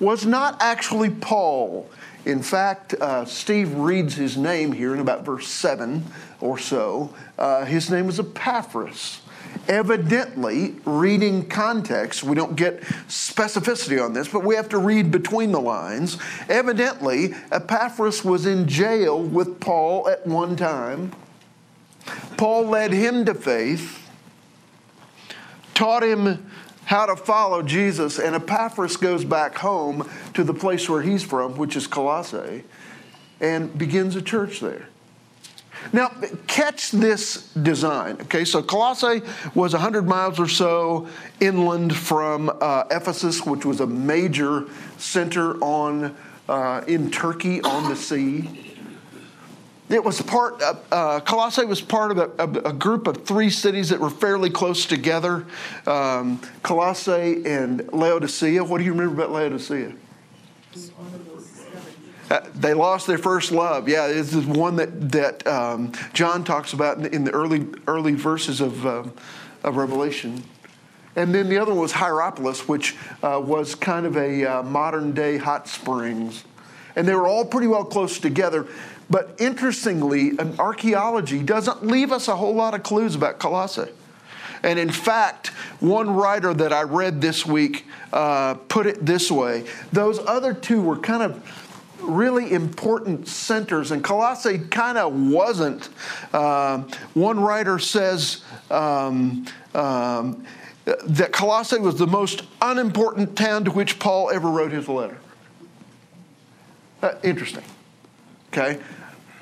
was 0.00 0.26
not 0.26 0.60
actually 0.60 1.10
Paul. 1.10 1.88
In 2.24 2.42
fact, 2.42 2.94
uh, 2.94 3.24
Steve 3.24 3.74
reads 3.74 4.14
his 4.14 4.36
name 4.36 4.72
here 4.72 4.94
in 4.94 5.00
about 5.00 5.24
verse 5.24 5.48
7 5.48 6.04
or 6.40 6.58
so. 6.58 7.14
Uh, 7.38 7.64
his 7.64 7.90
name 7.90 8.08
is 8.08 8.18
Epaphras. 8.18 9.21
Evidently, 9.68 10.74
reading 10.84 11.48
context, 11.48 12.24
we 12.24 12.34
don't 12.34 12.56
get 12.56 12.80
specificity 13.08 14.04
on 14.04 14.12
this, 14.12 14.26
but 14.26 14.42
we 14.42 14.56
have 14.56 14.68
to 14.70 14.78
read 14.78 15.12
between 15.12 15.52
the 15.52 15.60
lines. 15.60 16.18
Evidently, 16.48 17.34
Epaphras 17.52 18.24
was 18.24 18.44
in 18.44 18.66
jail 18.66 19.22
with 19.22 19.60
Paul 19.60 20.08
at 20.08 20.26
one 20.26 20.56
time. 20.56 21.12
Paul 22.36 22.66
led 22.66 22.92
him 22.92 23.24
to 23.26 23.34
faith, 23.34 24.10
taught 25.74 26.02
him 26.02 26.50
how 26.84 27.06
to 27.06 27.14
follow 27.14 27.62
Jesus, 27.62 28.18
and 28.18 28.34
Epaphras 28.34 28.96
goes 28.96 29.24
back 29.24 29.56
home 29.58 30.10
to 30.34 30.42
the 30.42 30.54
place 30.54 30.88
where 30.88 31.02
he's 31.02 31.22
from, 31.22 31.56
which 31.56 31.76
is 31.76 31.86
Colossae, 31.86 32.64
and 33.40 33.78
begins 33.78 34.16
a 34.16 34.22
church 34.22 34.58
there. 34.58 34.88
Now, 35.92 36.10
catch 36.46 36.90
this 36.90 37.48
design. 37.54 38.16
Okay, 38.22 38.44
so 38.44 38.62
Colossae 38.62 39.22
was 39.54 39.72
100 39.72 40.06
miles 40.06 40.38
or 40.38 40.48
so 40.48 41.08
inland 41.40 41.94
from 41.94 42.50
uh, 42.60 42.84
Ephesus, 42.90 43.44
which 43.44 43.64
was 43.64 43.80
a 43.80 43.86
major 43.86 44.66
center 44.98 45.56
on 45.62 46.14
uh, 46.48 46.82
in 46.86 47.10
Turkey 47.10 47.60
on 47.62 47.88
the 47.88 47.96
sea. 47.96 48.72
It 49.88 50.02
was 50.02 50.22
part, 50.22 50.62
uh, 50.62 50.74
uh, 50.90 51.20
Colossae 51.20 51.66
was 51.66 51.82
part 51.82 52.12
of 52.12 52.18
a, 52.18 52.68
a, 52.68 52.72
group 52.72 53.06
of 53.06 53.26
three 53.26 53.50
cities 53.50 53.90
that 53.90 54.00
were 54.00 54.08
fairly 54.08 54.48
close 54.48 54.86
together 54.86 55.44
um, 55.86 56.40
Colossae 56.62 57.42
and 57.44 57.92
Laodicea. 57.92 58.64
What 58.64 58.78
do 58.78 58.84
you 58.84 58.92
remember 58.92 59.22
about 59.22 59.32
Laodicea? 59.32 59.92
Uh, 62.32 62.40
they 62.54 62.72
lost 62.72 63.06
their 63.06 63.18
first 63.18 63.52
love. 63.52 63.90
Yeah, 63.90 64.06
this 64.06 64.32
is 64.32 64.46
one 64.46 64.76
that 64.76 65.10
that 65.10 65.46
um, 65.46 65.92
John 66.14 66.44
talks 66.44 66.72
about 66.72 66.96
in 66.96 67.02
the, 67.02 67.14
in 67.14 67.24
the, 67.24 67.30
early 67.32 67.66
early 67.86 68.14
verses 68.14 68.62
of 68.62 68.86
uh, 68.86 69.04
of 69.62 69.76
Revelation. 69.76 70.42
And 71.14 71.34
then 71.34 71.50
the 71.50 71.58
other 71.58 71.72
one 71.72 71.82
was 71.82 71.92
Hierapolis, 71.92 72.66
which 72.66 72.96
uh, 73.22 73.38
was 73.44 73.74
kind 73.74 74.06
of 74.06 74.16
a 74.16 74.46
uh, 74.46 74.62
modern 74.62 75.12
day 75.12 75.36
hot 75.36 75.68
springs. 75.68 76.44
And 76.96 77.06
they 77.06 77.14
were 77.14 77.26
all 77.26 77.44
pretty 77.44 77.66
well 77.66 77.84
close 77.84 78.18
together. 78.18 78.66
But 79.10 79.36
interestingly, 79.38 80.30
an 80.38 80.58
archaeology 80.58 81.42
doesn't 81.42 81.86
leave 81.86 82.12
us 82.12 82.28
a 82.28 82.36
whole 82.36 82.54
lot 82.54 82.72
of 82.72 82.82
clues 82.82 83.14
about 83.14 83.40
Colossae. 83.40 83.90
And 84.62 84.78
in 84.78 84.90
fact, 84.90 85.48
one 85.80 86.08
writer 86.14 86.54
that 86.54 86.72
I 86.72 86.82
read 86.82 87.20
this 87.20 87.44
week 87.44 87.84
uh, 88.12 88.54
put 88.54 88.86
it 88.86 89.04
this 89.04 89.30
way 89.30 89.64
those 89.92 90.18
other 90.20 90.54
two 90.54 90.80
were 90.80 90.98
kind 90.98 91.22
of 91.22 91.61
really 92.02 92.52
important 92.52 93.28
centers, 93.28 93.90
and 93.90 94.02
Colossae 94.02 94.58
kind 94.58 94.98
of 94.98 95.14
wasn't. 95.14 95.88
Uh, 96.32 96.78
one 97.14 97.40
writer 97.40 97.78
says 97.78 98.44
um, 98.70 99.46
um, 99.74 100.44
that 100.84 101.32
Colossae 101.32 101.78
was 101.78 101.98
the 101.98 102.06
most 102.06 102.42
unimportant 102.60 103.36
town 103.36 103.64
to 103.64 103.70
which 103.70 103.98
Paul 103.98 104.30
ever 104.30 104.50
wrote 104.50 104.72
his 104.72 104.88
letter. 104.88 105.18
Uh, 107.02 107.14
interesting. 107.22 107.64
Okay? 108.48 108.80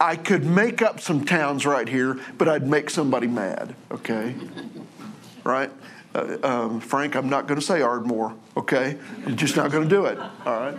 I 0.00 0.16
could 0.16 0.44
make 0.46 0.80
up 0.80 1.00
some 1.00 1.24
towns 1.24 1.66
right 1.66 1.86
here, 1.86 2.18
but 2.38 2.48
I'd 2.48 2.66
make 2.66 2.88
somebody 2.88 3.26
mad, 3.26 3.74
okay? 3.90 4.34
right? 5.44 5.70
Uh, 6.14 6.36
um, 6.42 6.80
Frank, 6.80 7.14
I'm 7.16 7.28
not 7.28 7.46
going 7.46 7.60
to 7.60 7.64
say 7.64 7.82
Ardmore, 7.82 8.34
okay? 8.56 8.98
I'm 9.26 9.36
just 9.36 9.56
not 9.56 9.70
going 9.70 9.84
to 9.84 9.88
do 9.88 10.06
it, 10.06 10.18
all 10.18 10.60
right? 10.60 10.76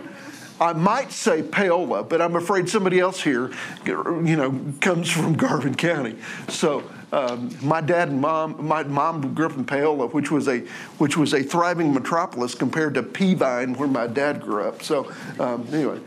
I 0.62 0.72
might 0.74 1.10
say 1.10 1.42
Paola, 1.42 2.04
but 2.04 2.22
I'm 2.22 2.36
afraid 2.36 2.68
somebody 2.68 3.00
else 3.00 3.20
here, 3.20 3.50
you 3.84 4.36
know, 4.36 4.60
comes 4.80 5.10
from 5.10 5.34
Garvin 5.36 5.74
County. 5.74 6.16
So 6.48 6.84
um, 7.10 7.50
my 7.60 7.80
dad 7.80 8.10
and 8.10 8.20
mom, 8.20 8.64
my 8.64 8.84
mom 8.84 9.34
grew 9.34 9.46
up 9.46 9.56
in 9.56 9.64
Paola, 9.64 10.06
which 10.06 10.30
was 10.30 10.46
a 10.46 10.60
which 10.98 11.16
was 11.16 11.34
a 11.34 11.42
thriving 11.42 11.92
metropolis 11.92 12.54
compared 12.54 12.94
to 12.94 13.02
Peavine, 13.02 13.76
where 13.76 13.88
my 13.88 14.06
dad 14.06 14.40
grew 14.40 14.62
up. 14.62 14.84
So 14.84 15.12
um, 15.40 15.66
anyway, 15.72 15.98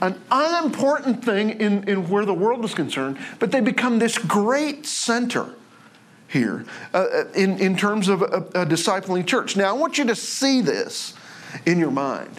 an 0.00 0.20
unimportant 0.32 1.24
thing 1.24 1.50
in, 1.60 1.88
in 1.88 2.08
where 2.08 2.24
the 2.24 2.34
world 2.34 2.64
is 2.64 2.74
concerned, 2.74 3.18
but 3.38 3.52
they 3.52 3.60
become 3.60 4.00
this 4.00 4.18
great 4.18 4.84
center 4.84 5.54
here 6.26 6.66
uh, 6.92 6.98
uh, 6.98 7.24
in, 7.36 7.60
in 7.60 7.76
terms 7.76 8.08
of 8.08 8.22
a, 8.22 8.62
a 8.62 8.66
discipling 8.66 9.24
church. 9.24 9.56
Now, 9.56 9.68
I 9.68 9.72
want 9.72 9.96
you 9.96 10.06
to 10.06 10.16
see 10.16 10.60
this 10.60 11.14
in 11.66 11.78
your 11.78 11.90
mind. 11.92 12.30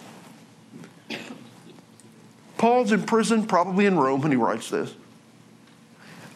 Paul's 2.63 2.93
in 2.93 3.03
prison, 3.03 3.45
probably 3.45 3.87
in 3.87 3.97
Rome 3.97 4.21
when 4.21 4.31
he 4.31 4.37
writes 4.37 4.69
this. 4.69 4.93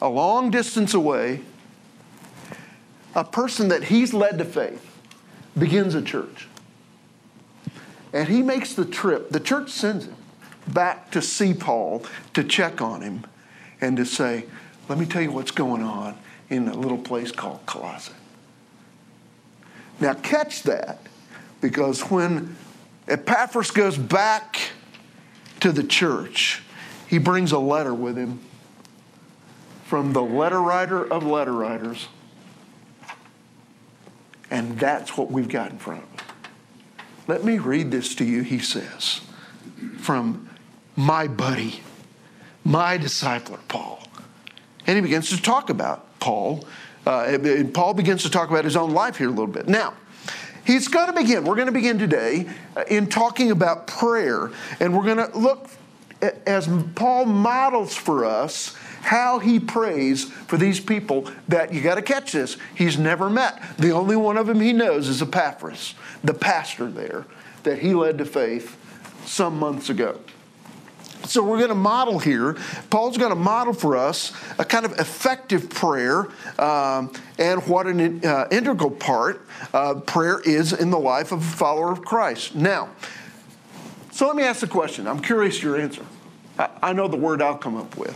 A 0.02 0.10
long 0.10 0.52
distance 0.52 0.94
away, 0.94 1.40
a 3.16 3.24
person 3.24 3.70
that 3.70 3.86
he's 3.86 4.14
led 4.14 4.38
to 4.40 4.44
faith 4.44 4.86
begins 5.58 5.96
a 5.96 6.02
church. 6.02 6.50
and 8.12 8.28
he 8.28 8.42
makes 8.42 8.74
the 8.74 8.84
trip. 8.84 9.30
The 9.30 9.40
church 9.40 9.70
sends 9.70 10.08
him 10.08 10.18
back 10.68 11.12
to 11.12 11.22
see 11.22 11.54
Paul 11.54 12.04
to 12.34 12.44
check 12.44 12.82
on 12.82 13.00
him 13.00 13.24
and 13.80 13.96
to 13.96 14.04
say, 14.04 14.48
Let 14.90 14.98
me 14.98 15.06
tell 15.06 15.22
you 15.22 15.32
what's 15.32 15.52
going 15.52 15.82
on 15.82 16.18
in 16.50 16.68
a 16.68 16.74
little 16.74 16.98
place 16.98 17.32
called 17.32 17.66
Colossae. 17.66 18.12
Now, 20.02 20.14
catch 20.14 20.64
that 20.64 21.00
because 21.62 22.02
when 22.02 22.58
Epaphras 23.08 23.72
goes 23.72 23.98
back 23.98 24.74
to 25.60 25.72
the 25.72 25.84
church, 25.84 26.62
he 27.08 27.18
brings 27.18 27.52
a 27.52 27.60
letter 27.60 27.94
with 27.94 28.18
him 28.18 28.40
from 29.86 30.14
the 30.14 30.22
letter 30.22 30.62
writer 30.62 31.06
of 31.06 31.24
letter 31.24 31.54
writers. 31.54 32.08
And 34.52 34.80
that's 34.80 35.18
what 35.18 35.32
we've 35.32 35.50
got 35.50 35.72
in 35.72 35.78
front 35.78 36.04
of 36.04 36.20
us. 36.20 36.26
Let 37.28 37.44
me 37.44 37.58
read 37.58 37.92
this 37.92 38.16
to 38.16 38.26
you, 38.26 38.42
he 38.42 38.60
says, 38.60 39.22
from 40.00 40.50
my 40.96 41.28
buddy, 41.28 41.82
my 42.64 42.98
discipler, 42.98 43.60
Paul. 43.68 44.04
And 44.86 44.96
he 44.96 45.02
begins 45.02 45.30
to 45.30 45.42
talk 45.42 45.70
about 45.70 46.20
Paul. 46.20 46.66
Uh, 47.06 47.38
Paul 47.74 47.94
begins 47.94 48.24
to 48.24 48.30
talk 48.30 48.50
about 48.50 48.64
his 48.64 48.76
own 48.76 48.92
life 48.92 49.18
here 49.18 49.28
a 49.28 49.32
little 49.32 49.48
bit. 49.48 49.68
Now, 49.68 49.94
he's 50.68 50.90
going 50.90 51.08
to 51.08 51.14
begin. 51.14 51.46
We're 51.46 51.56
going 51.56 51.68
to 51.68 51.72
begin 51.72 51.98
today 51.98 52.48
uh, 52.76 52.84
in 52.88 53.08
talking 53.08 53.50
about 53.50 53.88
prayer. 53.88 54.52
And 54.80 54.96
we're 54.96 55.06
going 55.06 55.32
to 55.32 55.38
look 55.38 55.70
as 56.46 56.70
Paul 56.96 57.26
models 57.26 57.96
for 57.96 58.26
us 58.26 58.76
how 59.02 59.40
he 59.40 59.60
prays 59.60 60.26
for 60.26 60.58
these 60.58 60.80
people 60.80 61.32
that 61.48 61.74
you 61.74 61.82
got 61.82 61.96
to 61.96 62.02
catch 62.02 62.34
this. 62.34 62.58
He's 62.76 62.98
never 62.98 63.30
met. 63.30 63.64
The 63.78 63.92
only 63.92 64.16
one 64.16 64.38
of 64.38 64.48
them 64.48 64.60
he 64.60 64.74
knows 64.74 65.08
is 65.08 65.22
Epaphras, 65.22 65.96
the 66.24 66.34
pastor 66.34 66.90
there 66.92 67.26
that 67.64 67.80
he 67.80 67.94
led 67.94 68.18
to 68.18 68.26
faith 68.26 68.78
some 69.26 69.58
months 69.58 69.90
ago. 69.90 70.20
So 71.28 71.44
we're 71.44 71.58
going 71.58 71.70
to 71.70 71.76
model 71.76 72.20
here. 72.20 72.56
Paul's 72.90 73.18
going 73.18 73.32
to 73.32 73.36
model 73.36 73.74
for 73.74 73.98
us 73.98 74.32
a 74.58 74.66
kind 74.66 74.86
of 74.86 74.94
effective 74.94 75.70
prayer 75.70 76.28
um, 76.58 77.12
and 77.38 77.66
what 77.68 77.86
an 77.88 78.26
uh, 78.26 78.48
integral 78.50 78.92
part 78.92 79.46
uh, 79.74 79.96
prayer 79.96 80.40
is 80.40 80.72
in 80.72 80.90
the 80.90 81.00
life 81.00 81.32
of 81.32 81.40
a 81.40 81.56
follower 81.58 81.92
of 81.92 82.04
Christ. 82.04 82.56
Now, 82.56 82.90
so 84.12 84.26
let 84.28 84.36
me 84.36 84.44
ask 84.44 84.62
the 84.62 84.68
question. 84.68 85.06
I'm 85.06 85.22
curious 85.22 85.62
your 85.62 85.78
answer. 85.78 86.06
I, 86.58 86.70
I 86.82 86.94
know 86.94 87.08
the 87.08 87.18
word 87.18 87.42
I'll 87.42 87.58
come 87.58 87.76
up 87.76 87.98
with. 87.98 88.16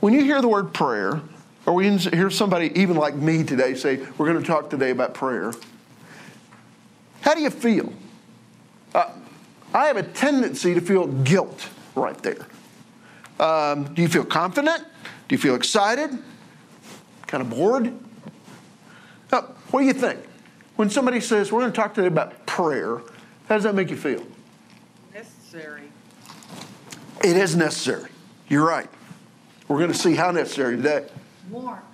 When 0.00 0.12
you 0.12 0.22
hear 0.22 0.42
the 0.42 0.48
word 0.48 0.74
prayer, 0.74 1.20
or 1.66 1.74
we 1.74 1.96
hear 1.96 2.30
somebody 2.30 2.70
even 2.80 2.96
like 2.96 3.14
me 3.14 3.44
today 3.44 3.74
say, 3.74 3.96
We're 4.18 4.26
going 4.26 4.40
to 4.40 4.46
talk 4.46 4.70
today 4.70 4.90
about 4.90 5.14
prayer, 5.14 5.52
how 7.22 7.34
do 7.34 7.40
you 7.40 7.50
feel? 7.50 7.92
Uh, 8.94 9.10
I 9.72 9.86
have 9.86 9.96
a 9.96 10.02
tendency 10.02 10.74
to 10.74 10.80
feel 10.80 11.06
guilt 11.06 11.68
right 11.94 12.20
there. 12.22 12.46
Um, 13.38 13.94
do 13.94 14.02
you 14.02 14.08
feel 14.08 14.24
confident? 14.24 14.84
Do 15.28 15.34
you 15.34 15.38
feel 15.38 15.54
excited? 15.54 16.10
Kind 17.26 17.42
of 17.42 17.50
bored? 17.50 17.92
Uh, 19.32 19.42
what 19.70 19.80
do 19.80 19.86
you 19.86 19.92
think? 19.92 20.18
When 20.76 20.90
somebody 20.90 21.20
says, 21.20 21.52
We're 21.52 21.60
going 21.60 21.72
to 21.72 21.76
talk 21.76 21.94
today 21.94 22.08
about 22.08 22.46
prayer, 22.46 22.98
how 23.48 23.54
does 23.54 23.64
that 23.64 23.74
make 23.74 23.90
you 23.90 23.96
feel? 23.96 24.24
Necessary. 25.14 25.84
It 27.22 27.36
is 27.36 27.54
necessary. 27.54 28.10
You're 28.48 28.66
right. 28.66 28.88
We're 29.68 29.78
going 29.78 29.92
to 29.92 29.98
see 29.98 30.14
how 30.14 30.30
necessary 30.32 30.76
today. 30.76 31.06
Warmth. 31.50 31.84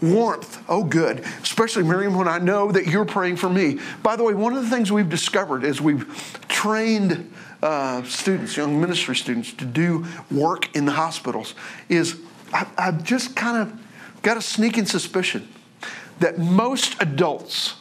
Warmth. 0.00 0.64
Oh, 0.68 0.82
good. 0.82 1.20
Especially, 1.42 1.84
Miriam, 1.84 2.16
when 2.16 2.26
I 2.26 2.38
know 2.38 2.72
that 2.72 2.86
you're 2.86 3.04
praying 3.04 3.36
for 3.36 3.48
me. 3.48 3.78
By 4.02 4.16
the 4.16 4.24
way, 4.24 4.34
one 4.34 4.56
of 4.56 4.62
the 4.64 4.68
things 4.68 4.90
we've 4.90 5.08
discovered 5.08 5.62
is 5.62 5.80
we've 5.80 6.06
trained 6.48 7.32
uh, 7.62 8.02
students, 8.04 8.56
young 8.56 8.80
ministry 8.80 9.14
students, 9.14 9.52
to 9.54 9.64
do 9.64 10.04
work 10.30 10.74
in 10.74 10.84
the 10.84 10.92
hospitals 10.92 11.54
is 11.88 12.20
I, 12.52 12.66
I've 12.76 13.04
just 13.04 13.36
kind 13.36 13.56
of 13.56 13.80
got 14.22 14.36
a 14.36 14.42
sneaking 14.42 14.86
suspicion 14.86 15.48
that 16.20 16.38
most 16.38 17.00
adults 17.00 17.74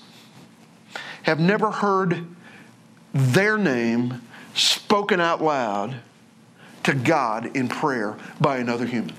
have 1.23 1.39
never 1.39 1.71
heard 1.71 2.25
their 3.13 3.57
name 3.57 4.21
spoken 4.53 5.19
out 5.19 5.41
loud 5.41 5.95
to 6.83 6.93
God 6.93 7.55
in 7.55 7.67
prayer 7.67 8.17
by 8.39 8.57
another 8.57 8.85
human. 8.85 9.15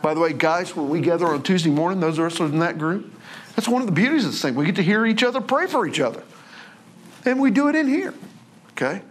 By 0.00 0.14
the 0.14 0.20
way, 0.20 0.32
guys, 0.32 0.76
when 0.76 0.88
we 0.88 1.00
gather 1.00 1.26
on 1.26 1.42
Tuesday 1.42 1.70
morning, 1.70 1.98
those 1.98 2.18
of 2.18 2.26
us 2.26 2.38
in 2.38 2.60
that 2.60 2.78
group, 2.78 3.12
that's 3.56 3.66
one 3.66 3.82
of 3.82 3.86
the 3.86 3.92
beauties 3.92 4.24
of 4.24 4.30
this 4.30 4.40
thing. 4.40 4.54
We 4.54 4.64
get 4.64 4.76
to 4.76 4.82
hear 4.82 5.04
each 5.04 5.24
other 5.24 5.40
pray 5.40 5.66
for 5.66 5.86
each 5.86 5.98
other. 5.98 6.22
And 7.24 7.40
we 7.40 7.50
do 7.50 7.68
it 7.68 7.74
in 7.74 7.88
here. 7.88 8.14
Okay? 8.80 9.02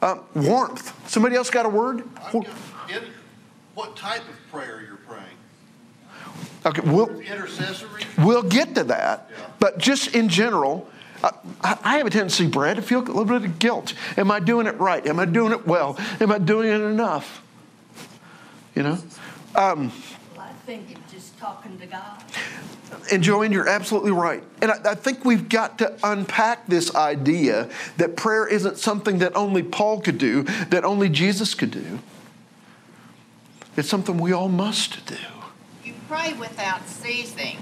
Uh, 0.00 0.18
warmth. 0.34 1.08
Somebody 1.10 1.36
else 1.36 1.50
got 1.50 1.66
a 1.66 1.68
word? 1.68 2.04
what 3.74 3.96
type 3.96 4.22
of 4.28 4.36
prayer 4.50 4.82
you're 4.86 4.96
praying? 4.96 5.24
Okay, 6.64 6.80
we'll, 6.90 7.20
Intercessory? 7.20 8.02
we'll 8.18 8.42
get 8.42 8.74
to 8.76 8.84
that. 8.84 9.30
Yeah. 9.30 9.46
But 9.58 9.78
just 9.78 10.14
in 10.14 10.30
general, 10.30 10.88
I, 11.22 11.78
I 11.82 11.98
have 11.98 12.06
a 12.06 12.10
tendency, 12.10 12.46
Brad, 12.46 12.76
to 12.76 12.82
feel 12.82 13.00
a 13.00 13.04
little 13.04 13.24
bit 13.26 13.44
of 13.44 13.58
guilt. 13.58 13.92
Am 14.16 14.30
I 14.30 14.40
doing 14.40 14.66
it 14.66 14.78
right? 14.78 15.06
Am 15.06 15.20
I 15.20 15.26
doing 15.26 15.52
it 15.52 15.66
well? 15.66 15.98
Am 16.20 16.32
I 16.32 16.38
doing 16.38 16.70
it 16.70 16.80
enough? 16.80 17.42
You 18.74 18.84
know? 18.84 18.98
Um, 19.54 19.92
Well, 20.34 20.46
I 20.46 20.52
think 20.64 20.90
it's 20.90 21.12
just 21.12 21.38
talking 21.38 21.78
to 21.78 21.86
God. 21.86 22.22
And 23.12 23.22
Joanne, 23.22 23.52
you're 23.52 23.68
absolutely 23.68 24.12
right. 24.12 24.42
And 24.62 24.70
I, 24.70 24.92
I, 24.92 24.94
think 24.94 25.24
we've 25.24 25.48
got 25.48 25.78
to 25.78 25.96
unpack 26.02 26.66
this 26.66 26.94
idea 26.94 27.68
that 27.96 28.16
prayer 28.16 28.46
isn't 28.46 28.78
something 28.78 29.18
that 29.18 29.34
only 29.36 29.62
Paul 29.62 30.00
could 30.00 30.18
do, 30.18 30.42
that 30.70 30.84
only 30.84 31.08
Jesus 31.08 31.54
could 31.54 31.70
do. 31.70 32.00
It's 33.76 33.88
something 33.88 34.18
we 34.18 34.32
all 34.32 34.48
must 34.48 35.04
do. 35.06 35.16
You 35.84 35.94
pray 36.08 36.32
without 36.34 36.86
ceasing 36.88 37.58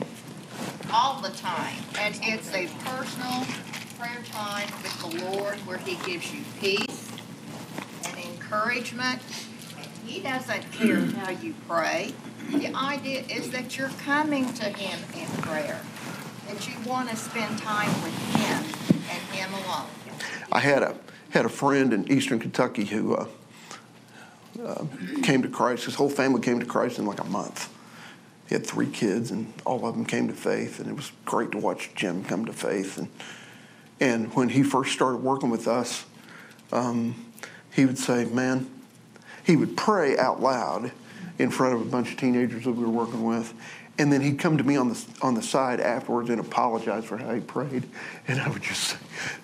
all 0.93 1.21
the 1.21 1.31
time. 1.31 1.77
And 1.99 2.19
it's 2.23 2.53
a 2.53 2.69
personal 2.85 3.47
prayer 3.99 4.23
time 4.31 4.69
with 4.83 5.01
the 5.01 5.25
Lord 5.25 5.57
where 5.67 5.79
He 5.79 5.97
gives 6.05 6.33
you 6.33 6.43
peace 6.61 7.11
and 8.07 8.19
encouragement. 8.19 9.23
And 9.79 9.87
He 10.07 10.21
doesn't 10.21 10.71
care 10.73 11.01
how 11.01 11.31
you 11.31 11.55
pray. 11.67 12.13
The 12.51 12.75
idea 12.75 13.23
is 13.29 13.51
that 13.51 13.79
you're 13.79 13.91
coming 14.05 14.53
to 14.55 14.65
Him 14.65 14.99
in 15.17 15.27
prayer, 15.43 15.81
that 16.49 16.69
you 16.69 16.75
want 16.87 17.09
to 17.11 17.17
spend 17.17 17.59
time 17.59 17.91
with 18.03 18.17
Him 18.35 18.65
and 19.11 19.23
Him 19.35 19.53
alone. 19.55 19.89
I 20.51 20.61
had 20.61 20.83
a 20.83 20.97
had 21.31 21.47
a 21.47 21.49
friend 21.49 21.93
in 21.95 22.13
Eastern 22.13 22.39
Kentucky 22.39 22.85
who 22.85 23.15
uh, 23.15 23.27
uh, 24.63 24.85
came 25.23 25.43
to 25.43 25.49
Christ. 25.49 25.87
His 25.87 25.95
whole 25.95 26.11
family 26.11 26.43
came 26.43 26.61
to 26.61 26.67
Christ 26.67 26.99
in 26.99 27.07
like 27.07 27.21
a 27.21 27.25
month. 27.25 27.73
He 28.49 28.55
had 28.55 28.67
three 28.67 28.91
kids, 28.91 29.31
and 29.31 29.51
all 29.65 29.87
of 29.87 29.95
them 29.95 30.05
came 30.05 30.29
to 30.29 30.35
faith, 30.35 30.79
and 30.79 30.91
it 30.91 30.95
was 30.95 31.11
great 31.25 31.53
to 31.53 31.59
watch 31.59 31.91
Jim 31.95 32.23
come 32.25 32.45
to 32.45 32.53
faith. 32.53 32.99
And 32.99 33.09
and 33.99 34.35
when 34.35 34.51
he 34.51 34.63
first 34.63 34.93
started 34.93 35.19
working 35.19 35.49
with 35.49 35.67
us, 35.67 36.05
um, 36.71 37.15
he 37.73 37.87
would 37.87 37.99
say, 37.99 38.27
"Man," 38.27 38.69
he 39.43 39.57
would 39.57 39.77
pray 39.77 40.19
out 40.19 40.43
loud 40.43 40.93
in 41.39 41.51
front 41.51 41.75
of 41.75 41.83
a 41.83 41.85
bunch 41.85 42.13
of 42.13 42.17
teenagers 42.19 42.65
that 42.65 42.73
we 42.73 42.85
were 42.85 42.91
working 42.91 43.25
with. 43.25 43.55
And 43.99 44.13
then 44.13 44.21
he'd 44.21 44.39
come 44.39 44.57
to 44.57 44.65
me 44.65 44.77
on 44.77 44.89
the, 44.89 45.05
on 45.21 45.35
the 45.35 45.43
side 45.43 45.81
afterwards 45.81 46.31
and 46.31 46.41
apologize 46.41 47.05
for 47.05 47.19
how 47.19 47.35
he 47.35 47.41
prayed. 47.41 47.85
And 48.27 48.41
I 48.41 48.49
would 48.49 48.63
just 48.63 48.83
say, 48.83 48.97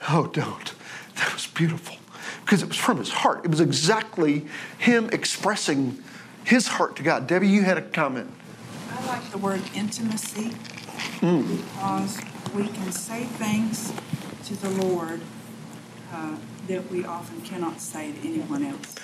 Oh, 0.09 0.27
don't. 0.27 0.75
That 1.17 1.33
was 1.35 1.47
beautiful. 1.47 1.97
Because 2.45 2.63
it 2.63 2.69
was 2.69 2.79
from 2.79 2.99
his 2.99 3.11
heart. 3.11 3.45
It 3.45 3.51
was 3.51 3.61
exactly 3.61 4.47
him 4.79 5.11
expressing 5.13 6.03
his 6.45 6.67
heart 6.67 6.97
to 6.97 7.03
God. 7.03 7.27
Debbie, 7.27 7.49
you 7.49 7.63
had 7.63 7.77
a 7.77 7.83
comment. 7.83 8.31
I 8.91 9.07
like 9.07 9.31
the 9.31 9.39
word 9.39 9.61
intimacy 9.75 10.53
mm. 11.21 11.57
because 11.59 12.19
we 12.55 12.69
can 12.69 12.91
say 12.91 13.25
things 13.25 13.93
to 14.47 14.57
the 14.57 14.71
Lord 14.83 15.21
uh, 16.13 16.37
that 16.69 16.91
we 16.91 17.05
often 17.05 17.41
cannot 17.43 17.81
say 17.81 18.13
to 18.13 18.19
anyone 18.27 18.65
else. 18.65 18.95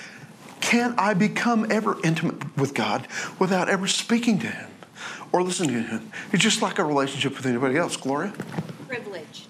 Can 0.64 0.94
I 0.96 1.12
become 1.12 1.70
ever 1.70 1.98
intimate 2.02 2.56
with 2.56 2.72
God 2.72 3.06
without 3.38 3.68
ever 3.68 3.86
speaking 3.86 4.38
to 4.38 4.46
Him 4.46 4.70
or 5.30 5.42
listening 5.42 5.74
to 5.74 5.82
Him? 5.82 6.10
It's 6.32 6.42
just 6.42 6.62
like 6.62 6.78
a 6.78 6.84
relationship 6.84 7.36
with 7.36 7.44
anybody 7.44 7.76
else, 7.76 7.98
Gloria. 7.98 8.32
Privileged. 8.88 9.46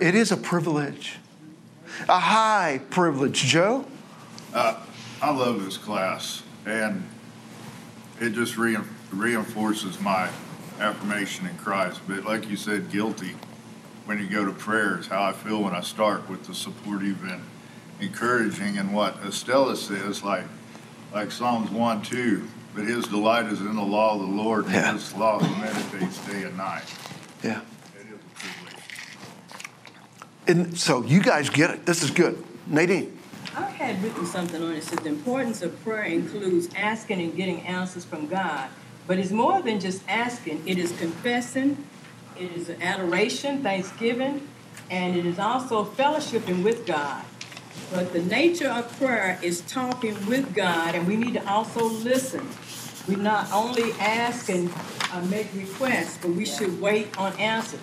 It 0.00 0.16
is 0.16 0.32
a 0.32 0.36
privilege, 0.36 1.18
a 2.08 2.18
high 2.18 2.80
privilege. 2.90 3.44
Joe? 3.44 3.86
Uh, 4.52 4.80
I 5.22 5.30
love 5.30 5.64
this 5.64 5.76
class, 5.76 6.42
and 6.66 7.06
it 8.20 8.30
just 8.30 8.58
re- 8.58 8.76
reinforces 9.12 10.00
my 10.00 10.28
affirmation 10.80 11.46
in 11.46 11.56
Christ. 11.58 12.00
But 12.08 12.24
like 12.24 12.50
you 12.50 12.56
said, 12.56 12.90
guilty 12.90 13.36
when 14.04 14.18
you 14.18 14.26
go 14.26 14.44
to 14.44 14.52
prayer 14.52 14.98
is 14.98 15.06
how 15.06 15.22
I 15.22 15.32
feel 15.32 15.62
when 15.62 15.74
I 15.74 15.80
start 15.80 16.28
with 16.28 16.48
the 16.48 16.54
supportive 16.56 17.22
and 17.22 17.40
encouraging 18.00 18.78
and 18.78 18.94
what 18.94 19.16
Estella 19.24 19.76
says, 19.76 20.22
like 20.22 20.44
like 21.12 21.30
Psalms 21.30 21.70
1 21.70 22.02
2, 22.02 22.48
but 22.74 22.84
his 22.84 23.06
delight 23.06 23.46
is 23.46 23.60
in 23.60 23.76
the 23.76 23.82
law 23.82 24.14
of 24.14 24.20
the 24.20 24.26
Lord, 24.26 24.64
and 24.64 24.74
yeah. 24.74 24.92
his 24.92 25.14
law 25.14 25.38
he 25.38 25.60
meditates 25.60 26.26
day 26.26 26.42
and 26.42 26.56
night. 26.56 26.82
Yeah. 27.42 27.60
It 27.94 28.06
is 28.06 28.14
a 28.14 28.34
privilege. 28.34 28.82
And 30.48 30.78
so 30.78 31.04
you 31.04 31.22
guys 31.22 31.50
get 31.50 31.70
it. 31.70 31.86
This 31.86 32.02
is 32.02 32.10
good. 32.10 32.44
Nadine. 32.66 33.16
I 33.56 33.70
had 33.70 34.02
written 34.02 34.26
something 34.26 34.60
on 34.60 34.72
it, 34.72 34.82
said 34.82 34.98
the 35.00 35.10
importance 35.10 35.62
of 35.62 35.80
prayer 35.84 36.02
includes 36.02 36.68
asking 36.74 37.20
and 37.20 37.36
getting 37.36 37.60
answers 37.60 38.04
from 38.04 38.26
God. 38.26 38.68
But 39.06 39.18
it's 39.18 39.30
more 39.30 39.62
than 39.62 39.78
just 39.78 40.02
asking, 40.08 40.66
it 40.66 40.78
is 40.78 40.90
confessing, 40.98 41.86
it 42.36 42.50
is 42.52 42.70
adoration, 42.70 43.62
thanksgiving, 43.62 44.48
and 44.90 45.16
it 45.16 45.26
is 45.26 45.38
also 45.38 45.84
fellowshipping 45.84 46.64
with 46.64 46.86
God. 46.86 47.24
But 47.92 48.12
the 48.12 48.22
nature 48.22 48.68
of 48.68 48.96
prayer 48.98 49.38
is 49.42 49.60
talking 49.62 50.14
with 50.26 50.54
God, 50.54 50.94
and 50.94 51.06
we 51.06 51.16
need 51.16 51.34
to 51.34 51.48
also 51.48 51.84
listen. 51.84 52.48
We 53.06 53.16
not 53.16 53.52
only 53.52 53.92
ask 54.00 54.48
and 54.48 54.70
uh, 55.12 55.20
make 55.22 55.52
requests, 55.54 56.18
but 56.18 56.30
we 56.30 56.44
should 56.46 56.80
wait 56.80 57.16
on 57.18 57.32
answers. 57.38 57.80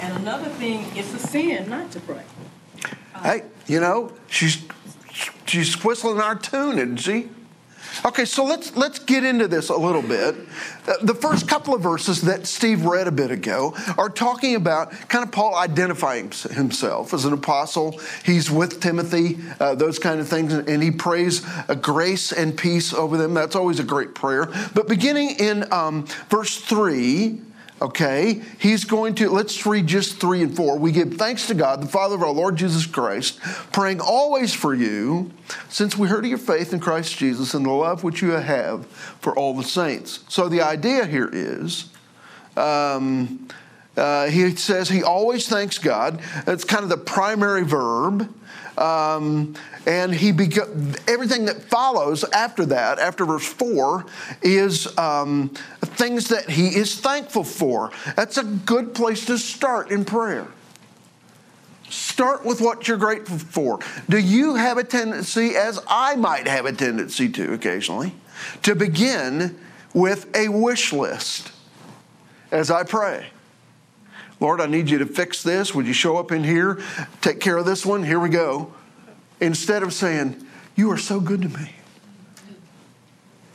And 0.00 0.16
another 0.18 0.48
thing, 0.50 0.86
it's 0.94 1.14
a 1.14 1.18
sin 1.18 1.70
not 1.70 1.90
to 1.92 2.00
pray. 2.00 2.22
Hey, 3.22 3.44
you 3.66 3.80
know, 3.80 4.12
she's 4.28 4.64
she's 5.46 5.82
whistling 5.84 6.20
our 6.20 6.34
tune, 6.34 6.78
isn't 6.78 6.96
she? 6.98 7.28
Okay, 8.04 8.24
so 8.24 8.44
let's 8.44 8.76
let's 8.76 8.98
get 8.98 9.22
into 9.22 9.46
this 9.46 9.68
a 9.68 9.76
little 9.76 10.02
bit. 10.02 10.34
Uh, 10.88 10.94
The 11.02 11.14
first 11.14 11.46
couple 11.46 11.72
of 11.72 11.82
verses 11.82 12.22
that 12.22 12.48
Steve 12.48 12.84
read 12.84 13.06
a 13.06 13.12
bit 13.12 13.30
ago 13.30 13.74
are 13.96 14.08
talking 14.08 14.56
about 14.56 14.90
kind 15.08 15.24
of 15.24 15.30
Paul 15.30 15.54
identifying 15.54 16.32
himself 16.50 17.14
as 17.14 17.24
an 17.26 17.32
apostle. 17.32 18.00
He's 18.24 18.50
with 18.50 18.80
Timothy, 18.80 19.38
uh, 19.60 19.76
those 19.76 20.00
kind 20.00 20.18
of 20.18 20.28
things, 20.28 20.52
and 20.52 20.82
he 20.82 20.90
prays 20.90 21.46
a 21.68 21.76
grace 21.76 22.32
and 22.32 22.58
peace 22.58 22.92
over 22.92 23.16
them. 23.16 23.34
That's 23.34 23.54
always 23.54 23.78
a 23.78 23.84
great 23.84 24.16
prayer. 24.16 24.46
But 24.74 24.88
beginning 24.88 25.36
in 25.38 25.72
um, 25.72 26.06
verse 26.28 26.56
three. 26.56 27.40
Okay, 27.82 28.40
he's 28.60 28.84
going 28.84 29.16
to, 29.16 29.28
let's 29.28 29.66
read 29.66 29.88
just 29.88 30.20
three 30.20 30.40
and 30.44 30.54
four. 30.54 30.78
We 30.78 30.92
give 30.92 31.14
thanks 31.14 31.48
to 31.48 31.54
God, 31.54 31.82
the 31.82 31.88
Father 31.88 32.14
of 32.14 32.22
our 32.22 32.30
Lord 32.30 32.54
Jesus 32.54 32.86
Christ, 32.86 33.40
praying 33.72 34.00
always 34.00 34.54
for 34.54 34.72
you, 34.72 35.32
since 35.68 35.98
we 35.98 36.06
heard 36.06 36.22
of 36.24 36.30
your 36.30 36.38
faith 36.38 36.72
in 36.72 36.78
Christ 36.78 37.18
Jesus 37.18 37.54
and 37.54 37.66
the 37.66 37.72
love 37.72 38.04
which 38.04 38.22
you 38.22 38.30
have 38.30 38.86
for 38.86 39.36
all 39.36 39.52
the 39.52 39.64
saints. 39.64 40.20
So 40.28 40.48
the 40.48 40.62
idea 40.62 41.06
here 41.06 41.28
is, 41.32 41.86
um, 42.56 43.48
uh, 43.96 44.28
he 44.28 44.54
says 44.54 44.88
he 44.88 45.02
always 45.02 45.48
thanks 45.48 45.78
God. 45.78 46.20
That's 46.46 46.62
kind 46.62 46.84
of 46.84 46.88
the 46.88 46.96
primary 46.96 47.64
verb. 47.64 48.32
Um, 48.78 49.54
and 49.86 50.14
he 50.14 50.32
beca- 50.32 50.98
everything 51.08 51.44
that 51.46 51.62
follows 51.62 52.24
after 52.24 52.64
that, 52.66 52.98
after 52.98 53.24
verse 53.24 53.46
4, 53.46 54.06
is 54.42 54.96
um, 54.98 55.50
things 55.82 56.28
that 56.28 56.48
he 56.48 56.68
is 56.68 56.98
thankful 56.98 57.44
for. 57.44 57.90
That's 58.16 58.38
a 58.38 58.44
good 58.44 58.94
place 58.94 59.26
to 59.26 59.36
start 59.38 59.90
in 59.90 60.04
prayer. 60.04 60.46
Start 61.90 62.46
with 62.46 62.62
what 62.62 62.88
you're 62.88 62.96
grateful 62.96 63.38
for. 63.38 63.78
Do 64.08 64.16
you 64.16 64.54
have 64.54 64.78
a 64.78 64.84
tendency, 64.84 65.56
as 65.56 65.78
I 65.86 66.16
might 66.16 66.48
have 66.48 66.64
a 66.64 66.72
tendency 66.72 67.28
to 67.28 67.52
occasionally, 67.52 68.14
to 68.62 68.74
begin 68.74 69.58
with 69.92 70.34
a 70.34 70.48
wish 70.48 70.94
list 70.94 71.52
as 72.50 72.70
I 72.70 72.84
pray? 72.84 73.31
Lord, 74.42 74.60
I 74.60 74.66
need 74.66 74.90
you 74.90 74.98
to 74.98 75.06
fix 75.06 75.44
this. 75.44 75.72
Would 75.72 75.86
you 75.86 75.92
show 75.92 76.16
up 76.16 76.32
in 76.32 76.42
here? 76.42 76.82
Take 77.20 77.38
care 77.38 77.58
of 77.58 77.64
this 77.64 77.86
one. 77.86 78.02
Here 78.02 78.18
we 78.18 78.28
go. 78.28 78.74
Instead 79.40 79.84
of 79.84 79.92
saying, 79.94 80.44
You 80.74 80.90
are 80.90 80.98
so 80.98 81.20
good 81.20 81.42
to 81.42 81.48
me. 81.48 81.70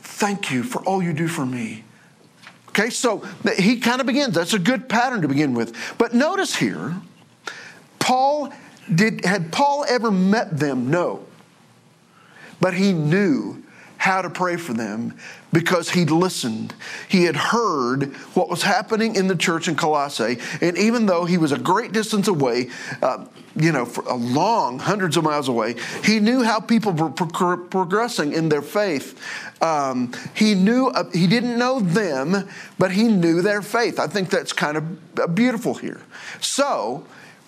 Thank 0.00 0.50
you 0.50 0.62
for 0.62 0.82
all 0.84 1.02
you 1.02 1.12
do 1.12 1.28
for 1.28 1.44
me. 1.44 1.84
Okay, 2.70 2.88
so 2.88 3.18
he 3.58 3.80
kind 3.80 4.00
of 4.00 4.06
begins. 4.06 4.34
That's 4.34 4.54
a 4.54 4.58
good 4.58 4.88
pattern 4.88 5.20
to 5.20 5.28
begin 5.28 5.52
with. 5.52 5.76
But 5.98 6.14
notice 6.14 6.56
here, 6.56 6.96
Paul 7.98 8.50
did 8.92 9.26
had 9.26 9.52
Paul 9.52 9.84
ever 9.90 10.10
met 10.10 10.58
them? 10.58 10.90
No. 10.90 11.26
But 12.60 12.72
he 12.72 12.94
knew 12.94 13.62
how 13.98 14.22
to 14.22 14.30
pray 14.30 14.56
for 14.56 14.72
them 14.72 15.14
because 15.52 15.90
he'd 15.90 16.10
listened. 16.10 16.74
He 17.08 17.24
had 17.24 17.36
heard 17.36 18.14
what 18.34 18.48
was 18.48 18.62
happening 18.62 19.16
in 19.16 19.26
the 19.26 19.36
church 19.36 19.68
in 19.68 19.76
Colossae. 19.76 20.38
And 20.60 20.78
even 20.78 21.06
though 21.06 21.24
he 21.24 21.36
was 21.36 21.52
a 21.52 21.58
great 21.58 21.92
distance 21.92 22.28
away, 22.28 22.70
uh, 23.02 23.26
you 23.56 23.72
know, 23.72 23.84
for 23.84 24.04
a 24.04 24.14
long, 24.14 24.78
hundreds 24.78 25.16
of 25.16 25.24
miles 25.24 25.48
away, 25.48 25.74
he 26.04 26.20
knew 26.20 26.42
how 26.42 26.60
people 26.60 26.92
were 26.92 27.10
pro- 27.10 27.56
progressing 27.56 28.32
in 28.32 28.48
their 28.48 28.62
faith. 28.62 29.18
Um, 29.60 30.12
he 30.34 30.54
knew, 30.54 30.88
uh, 30.88 31.10
he 31.10 31.26
didn't 31.26 31.58
know 31.58 31.80
them, 31.80 32.48
but 32.78 32.92
he 32.92 33.04
knew 33.04 33.42
their 33.42 33.62
faith. 33.62 33.98
I 33.98 34.06
think 34.06 34.30
that's 34.30 34.52
kind 34.52 34.76
of 34.76 35.34
beautiful 35.34 35.74
here. 35.74 36.00
So, 36.40 37.04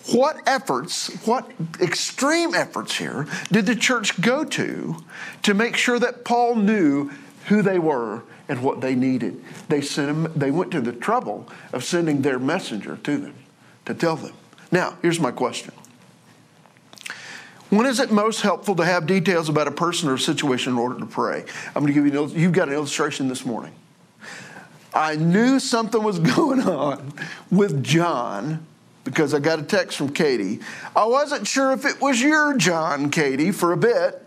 what 0.09 0.41
efforts, 0.47 1.09
what 1.25 1.51
extreme 1.79 2.55
efforts 2.55 2.97
here 2.97 3.27
did 3.51 3.65
the 3.65 3.75
church 3.75 4.19
go 4.21 4.43
to 4.43 4.95
to 5.43 5.53
make 5.53 5.75
sure 5.75 5.99
that 5.99 6.25
Paul 6.25 6.55
knew 6.55 7.11
who 7.47 7.61
they 7.61 7.79
were 7.79 8.23
and 8.49 8.63
what 8.63 8.81
they 8.81 8.95
needed? 8.95 9.43
They 9.69 9.81
sent 9.81 10.09
him, 10.09 10.33
they 10.35 10.51
went 10.51 10.71
to 10.71 10.81
the 10.81 10.91
trouble 10.91 11.47
of 11.71 11.83
sending 11.83 12.21
their 12.21 12.39
messenger 12.39 12.97
to 12.97 13.17
them 13.17 13.35
to 13.85 13.93
tell 13.93 14.15
them. 14.15 14.33
Now, 14.71 14.97
here's 15.01 15.19
my 15.19 15.31
question. 15.31 15.73
When 17.69 17.85
is 17.85 17.99
it 17.99 18.11
most 18.11 18.41
helpful 18.41 18.75
to 18.75 18.85
have 18.85 19.07
details 19.07 19.47
about 19.47 19.67
a 19.67 19.71
person 19.71 20.09
or 20.09 20.15
a 20.15 20.19
situation 20.19 20.73
in 20.73 20.79
order 20.79 20.99
to 20.99 21.05
pray? 21.05 21.45
I'm 21.67 21.83
going 21.83 21.87
to 21.87 21.93
give 21.93 22.13
you, 22.13 22.23
an, 22.23 22.29
you've 22.31 22.51
got 22.51 22.67
an 22.67 22.73
illustration 22.73 23.29
this 23.29 23.45
morning. 23.45 23.71
I 24.93 25.15
knew 25.15 25.57
something 25.59 26.03
was 26.03 26.19
going 26.35 26.61
on 26.61 27.13
with 27.49 27.81
John 27.83 28.65
because 29.03 29.33
I 29.33 29.39
got 29.39 29.59
a 29.59 29.63
text 29.63 29.97
from 29.97 30.09
Katie. 30.09 30.59
I 30.95 31.05
wasn't 31.05 31.47
sure 31.47 31.71
if 31.71 31.85
it 31.85 32.01
was 32.01 32.21
your 32.21 32.55
John, 32.57 33.09
Katie, 33.09 33.51
for 33.51 33.73
a 33.73 33.77
bit, 33.77 34.21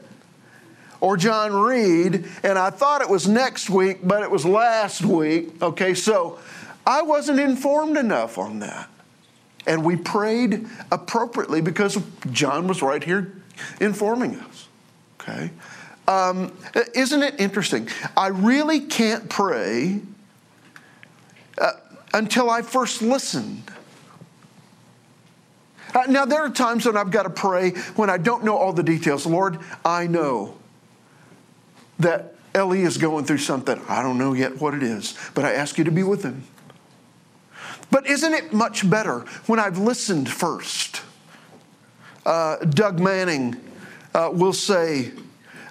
or 1.00 1.16
John 1.16 1.52
Reed, 1.52 2.26
and 2.42 2.58
I 2.58 2.70
thought 2.70 3.02
it 3.02 3.08
was 3.08 3.28
next 3.28 3.70
week, 3.70 3.98
but 4.02 4.22
it 4.22 4.30
was 4.30 4.44
last 4.44 5.04
week. 5.04 5.62
Okay, 5.62 5.94
so 5.94 6.38
I 6.86 7.02
wasn't 7.02 7.40
informed 7.40 7.96
enough 7.96 8.38
on 8.38 8.60
that. 8.60 8.88
And 9.66 9.84
we 9.84 9.96
prayed 9.96 10.66
appropriately 10.90 11.60
because 11.60 11.98
John 12.30 12.66
was 12.66 12.82
right 12.82 13.02
here 13.02 13.32
informing 13.80 14.36
us. 14.36 14.68
Okay? 15.20 15.50
Um, 16.06 16.52
isn't 16.94 17.22
it 17.22 17.40
interesting? 17.40 17.88
I 18.16 18.26
really 18.28 18.80
can't 18.80 19.28
pray 19.30 20.00
uh, 21.56 21.72
until 22.12 22.50
I 22.50 22.60
first 22.60 23.00
listened. 23.00 23.62
Uh, 25.94 26.02
now, 26.08 26.24
there 26.24 26.40
are 26.40 26.50
times 26.50 26.86
when 26.86 26.96
I've 26.96 27.10
got 27.10 27.22
to 27.22 27.30
pray 27.30 27.70
when 27.96 28.10
I 28.10 28.18
don't 28.18 28.44
know 28.44 28.56
all 28.56 28.72
the 28.72 28.82
details. 28.82 29.26
Lord, 29.26 29.58
I 29.84 30.06
know 30.06 30.56
that 32.00 32.34
Ellie 32.54 32.82
is 32.82 32.98
going 32.98 33.24
through 33.24 33.38
something. 33.38 33.80
I 33.88 34.02
don't 34.02 34.18
know 34.18 34.32
yet 34.32 34.60
what 34.60 34.74
it 34.74 34.82
is, 34.82 35.16
but 35.34 35.44
I 35.44 35.52
ask 35.52 35.78
you 35.78 35.84
to 35.84 35.92
be 35.92 36.02
with 36.02 36.22
him. 36.22 36.44
But 37.90 38.06
isn't 38.06 38.32
it 38.32 38.52
much 38.52 38.88
better 38.88 39.20
when 39.46 39.60
I've 39.60 39.78
listened 39.78 40.28
first? 40.28 41.02
Uh, 42.26 42.56
Doug 42.56 42.98
Manning 42.98 43.60
uh, 44.14 44.30
will 44.32 44.52
say, 44.52 45.12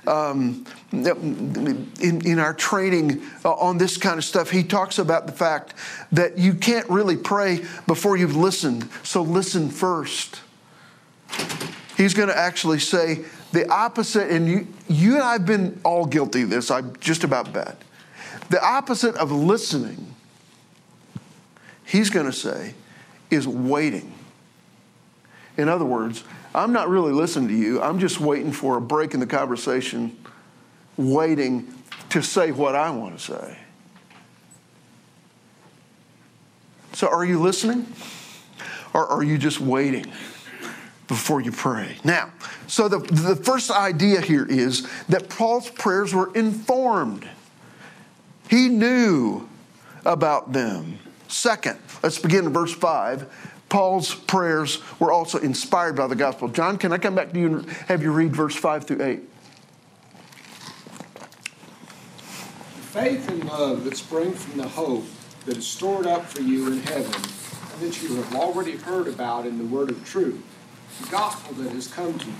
um, 0.07 0.65
in, 0.91 1.87
in, 2.01 2.39
our 2.39 2.53
training 2.53 3.21
uh, 3.45 3.53
on 3.53 3.77
this 3.77 3.97
kind 3.97 4.17
of 4.17 4.25
stuff, 4.25 4.49
he 4.49 4.63
talks 4.63 4.99
about 4.99 5.27
the 5.27 5.31
fact 5.31 5.73
that 6.11 6.37
you 6.37 6.53
can't 6.53 6.89
really 6.89 7.17
pray 7.17 7.65
before 7.87 8.17
you've 8.17 8.35
listened. 8.35 8.89
So 9.03 9.21
listen 9.21 9.69
first. 9.69 10.41
He's 11.95 12.13
going 12.13 12.29
to 12.29 12.37
actually 12.37 12.79
say 12.79 13.23
the 13.53 13.69
opposite, 13.69 14.29
and 14.29 14.47
you, 14.47 14.67
you 14.89 15.13
and 15.13 15.23
I 15.23 15.33
have 15.33 15.45
been 15.45 15.79
all 15.83 16.05
guilty 16.05 16.41
of 16.41 16.49
this, 16.49 16.71
I 16.71 16.81
just 16.81 17.23
about 17.23 17.53
bet. 17.53 17.81
The 18.49 18.63
opposite 18.63 19.15
of 19.15 19.31
listening, 19.31 20.13
he's 21.85 22.09
going 22.09 22.25
to 22.25 22.33
say, 22.33 22.73
is 23.29 23.47
waiting. 23.47 24.13
In 25.55 25.69
other 25.69 25.85
words, 25.85 26.23
I'm 26.55 26.71
not 26.71 26.89
really 26.89 27.11
listening 27.11 27.49
to 27.49 27.55
you. 27.55 27.81
I'm 27.81 27.99
just 27.99 28.19
waiting 28.19 28.51
for 28.51 28.77
a 28.77 28.81
break 28.81 29.13
in 29.13 29.19
the 29.19 29.27
conversation, 29.27 30.17
waiting 30.97 31.73
to 32.09 32.21
say 32.21 32.51
what 32.51 32.75
I 32.75 32.89
want 32.91 33.17
to 33.17 33.23
say. 33.23 33.57
So, 36.93 37.07
are 37.07 37.25
you 37.25 37.41
listening? 37.41 37.87
Or 38.93 39.07
are 39.07 39.23
you 39.23 39.39
just 39.39 39.59
waiting 39.59 40.05
before 41.07 41.41
you 41.41 41.51
pray? 41.51 41.97
Now, 42.03 42.31
so 42.67 42.87
the, 42.87 42.99
the 42.99 43.35
first 43.35 43.71
idea 43.71 44.21
here 44.21 44.45
is 44.45 44.87
that 45.09 45.29
Paul's 45.29 45.69
prayers 45.69 46.13
were 46.13 46.33
informed, 46.35 47.27
he 48.49 48.69
knew 48.69 49.49
about 50.05 50.53
them. 50.53 50.99
Second, 51.27 51.79
let's 52.03 52.19
begin 52.19 52.45
in 52.45 52.53
verse 52.53 52.73
5. 52.73 53.52
Paul's 53.73 54.13
prayers 54.13 54.83
were 54.99 55.11
also 55.11 55.39
inspired 55.39 55.95
by 55.95 56.05
the 56.05 56.13
gospel. 56.13 56.47
John, 56.47 56.77
can 56.77 56.93
I 56.93 56.99
come 56.99 57.15
back 57.15 57.33
to 57.33 57.39
you 57.39 57.57
and 57.57 57.69
have 57.87 58.03
you 58.03 58.11
read 58.11 58.35
verse 58.35 58.55
5 58.55 58.83
through 58.83 59.01
8? 59.01 59.19
Faith 62.91 63.27
and 63.29 63.43
love 63.45 63.83
that 63.85 63.97
spring 63.97 64.33
from 64.33 64.61
the 64.61 64.67
hope 64.67 65.05
that 65.47 65.57
is 65.57 65.65
stored 65.65 66.05
up 66.05 66.23
for 66.25 66.41
you 66.41 66.67
in 66.67 66.81
heaven, 66.81 67.15
and 67.15 67.81
that 67.81 68.03
you 68.03 68.13
have 68.17 68.35
already 68.35 68.77
heard 68.77 69.07
about 69.07 69.47
in 69.47 69.57
the 69.57 69.65
word 69.65 69.89
of 69.89 70.05
truth, 70.05 70.39
the 71.01 71.09
gospel 71.09 71.55
that 71.55 71.71
has 71.71 71.87
come 71.87 72.19
to 72.19 72.27
you. 72.27 72.33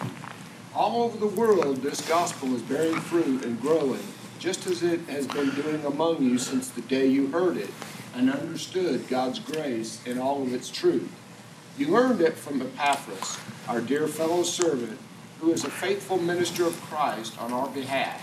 All 0.75 1.01
over 1.01 1.17
the 1.17 1.25
world, 1.25 1.77
this 1.77 2.07
gospel 2.07 2.53
is 2.53 2.61
bearing 2.61 2.99
fruit 2.99 3.43
and 3.43 3.59
growing, 3.59 4.05
just 4.37 4.67
as 4.67 4.83
it 4.83 4.99
has 5.09 5.25
been 5.25 5.49
doing 5.55 5.83
among 5.83 6.21
you 6.21 6.37
since 6.37 6.69
the 6.69 6.81
day 6.81 7.07
you 7.07 7.25
heard 7.29 7.57
it 7.57 7.71
and 8.15 8.31
understood 8.31 9.07
God's 9.07 9.39
grace 9.39 9.99
in 10.05 10.19
all 10.19 10.43
of 10.43 10.53
its 10.53 10.69
truth. 10.69 11.11
You 11.77 11.87
learned 11.87 12.21
it 12.21 12.35
from 12.35 12.61
Epaphras, 12.61 13.39
our 13.67 13.81
dear 13.81 14.07
fellow 14.07 14.43
servant, 14.43 14.99
who 15.39 15.51
is 15.51 15.63
a 15.63 15.69
faithful 15.69 16.19
minister 16.19 16.65
of 16.65 16.79
Christ 16.81 17.39
on 17.41 17.51
our 17.51 17.67
behalf, 17.69 18.21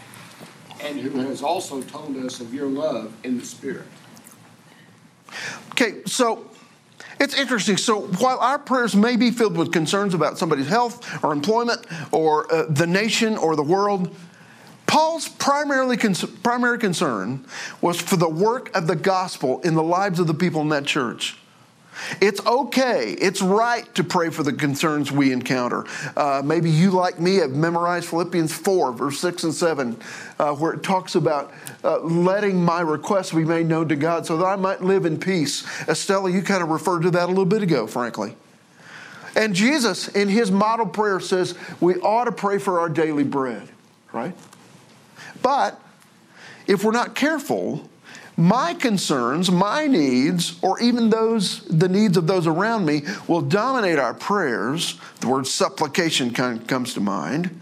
and 0.80 1.00
who 1.00 1.20
has 1.20 1.42
also 1.42 1.82
told 1.82 2.16
us 2.16 2.40
of 2.40 2.54
your 2.54 2.68
love 2.68 3.12
in 3.24 3.38
the 3.38 3.44
Spirit. 3.44 3.86
Okay, 5.72 6.02
so 6.06 6.48
it's 7.18 7.34
interesting. 7.38 7.76
So 7.76 8.02
while 8.02 8.38
our 8.38 8.58
prayers 8.58 8.94
may 8.94 9.16
be 9.16 9.32
filled 9.32 9.56
with 9.56 9.72
concerns 9.72 10.14
about 10.14 10.38
somebody's 10.38 10.68
health 10.68 11.22
or 11.24 11.32
employment 11.32 11.86
or 12.12 12.52
uh, 12.52 12.66
the 12.68 12.86
nation 12.86 13.36
or 13.36 13.56
the 13.56 13.62
world, 13.62 14.14
Paul's 14.86 15.28
primarily 15.28 15.96
primary 16.42 16.78
concern 16.78 17.46
was 17.80 18.00
for 18.00 18.16
the 18.16 18.28
work 18.28 18.74
of 18.76 18.86
the 18.86 18.96
gospel 18.96 19.60
in 19.62 19.74
the 19.74 19.82
lives 19.82 20.20
of 20.20 20.26
the 20.28 20.34
people 20.34 20.60
in 20.62 20.68
that 20.68 20.84
church. 20.84 21.39
It's 22.20 22.44
okay, 22.46 23.12
it's 23.12 23.42
right 23.42 23.92
to 23.94 24.04
pray 24.04 24.30
for 24.30 24.42
the 24.42 24.52
concerns 24.52 25.12
we 25.12 25.32
encounter. 25.32 25.84
Uh, 26.16 26.42
maybe 26.44 26.70
you, 26.70 26.90
like 26.90 27.20
me, 27.20 27.36
have 27.36 27.50
memorized 27.50 28.08
Philippians 28.08 28.52
4, 28.52 28.92
verse 28.92 29.20
6 29.20 29.44
and 29.44 29.54
7, 29.54 29.96
uh, 30.38 30.54
where 30.54 30.72
it 30.72 30.82
talks 30.82 31.14
about 31.14 31.52
uh, 31.84 32.00
letting 32.00 32.62
my 32.62 32.80
requests 32.80 33.32
be 33.32 33.44
made 33.44 33.66
known 33.66 33.88
to 33.88 33.96
God 33.96 34.26
so 34.26 34.36
that 34.38 34.44
I 34.44 34.56
might 34.56 34.82
live 34.82 35.04
in 35.04 35.18
peace. 35.18 35.66
Estella, 35.88 36.30
you 36.30 36.42
kind 36.42 36.62
of 36.62 36.70
referred 36.70 37.02
to 37.02 37.10
that 37.10 37.24
a 37.24 37.28
little 37.28 37.44
bit 37.44 37.62
ago, 37.62 37.86
frankly. 37.86 38.36
And 39.36 39.54
Jesus, 39.54 40.08
in 40.08 40.28
his 40.28 40.50
model 40.50 40.86
prayer, 40.86 41.20
says 41.20 41.54
we 41.80 41.96
ought 41.96 42.24
to 42.24 42.32
pray 42.32 42.58
for 42.58 42.80
our 42.80 42.88
daily 42.88 43.24
bread, 43.24 43.68
right? 44.12 44.34
But 45.42 45.80
if 46.66 46.84
we're 46.84 46.92
not 46.92 47.14
careful, 47.14 47.88
my 48.40 48.74
concerns, 48.74 49.50
my 49.50 49.86
needs, 49.86 50.58
or 50.62 50.80
even 50.80 51.10
those 51.10 51.60
the 51.66 51.88
needs 51.88 52.16
of 52.16 52.26
those 52.26 52.46
around 52.46 52.86
me 52.86 53.02
will 53.28 53.42
dominate 53.42 53.98
our 53.98 54.14
prayers. 54.14 54.98
The 55.20 55.28
word 55.28 55.46
supplication 55.46 56.32
comes 56.32 56.94
to 56.94 57.00
mind. 57.00 57.60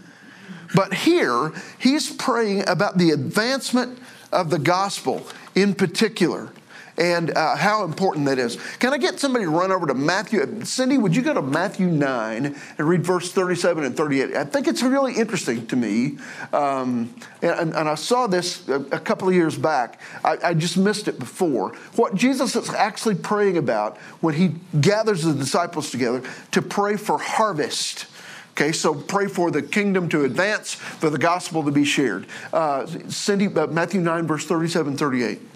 But 0.73 0.93
here, 0.93 1.51
he's 1.79 2.11
praying 2.11 2.67
about 2.69 2.97
the 2.97 3.11
advancement 3.11 3.99
of 4.31 4.49
the 4.49 4.59
gospel 4.59 5.25
in 5.55 5.73
particular 5.73 6.51
and 6.99 7.31
uh, 7.31 7.55
how 7.55 7.85
important 7.85 8.25
that 8.25 8.37
is. 8.37 8.57
Can 8.79 8.93
I 8.93 8.97
get 8.97 9.19
somebody 9.19 9.45
to 9.45 9.51
run 9.51 9.71
over 9.71 9.87
to 9.87 9.93
Matthew? 9.93 10.63
Cindy, 10.65 10.97
would 10.97 11.15
you 11.15 11.21
go 11.21 11.33
to 11.33 11.41
Matthew 11.41 11.87
9 11.87 12.45
and 12.77 12.87
read 12.87 13.03
verse 13.05 13.31
37 13.31 13.85
and 13.85 13.95
38? 13.95 14.35
I 14.35 14.43
think 14.43 14.67
it's 14.67 14.83
really 14.83 15.13
interesting 15.13 15.65
to 15.67 15.75
me. 15.77 16.17
Um, 16.51 17.15
and, 17.41 17.73
and, 17.73 17.89
I 17.89 17.95
saw 17.95 18.27
this 18.27 18.67
a, 18.67 18.99
couple 18.99 19.29
of 19.29 19.33
years 19.33 19.57
back. 19.57 20.01
I, 20.25 20.37
I, 20.43 20.53
just 20.53 20.77
missed 20.77 21.07
it 21.07 21.17
before. 21.17 21.69
What 21.95 22.15
Jesus 22.15 22.55
is 22.55 22.69
actually 22.69 23.15
praying 23.15 23.57
about 23.57 23.97
when 24.19 24.35
he 24.35 24.55
gathers 24.81 25.23
the 25.23 25.33
disciples 25.33 25.89
together 25.89 26.21
to 26.51 26.61
pray 26.61 26.97
for 26.97 27.17
harvest. 27.17 28.07
Okay, 28.51 28.73
so 28.73 28.93
pray 28.93 29.27
for 29.27 29.51
the 29.51 29.61
kingdom 29.61 30.09
to 30.09 30.25
advance, 30.25 30.73
for 30.73 31.09
the 31.09 31.17
gospel 31.17 31.63
to 31.63 31.71
be 31.71 31.85
shared. 31.85 32.27
Uh, 32.51 32.85
Cindy, 33.07 33.47
uh, 33.47 33.67
Matthew 33.67 34.01
9, 34.01 34.27
verse 34.27 34.45
37, 34.45 34.97
38. 34.97 35.48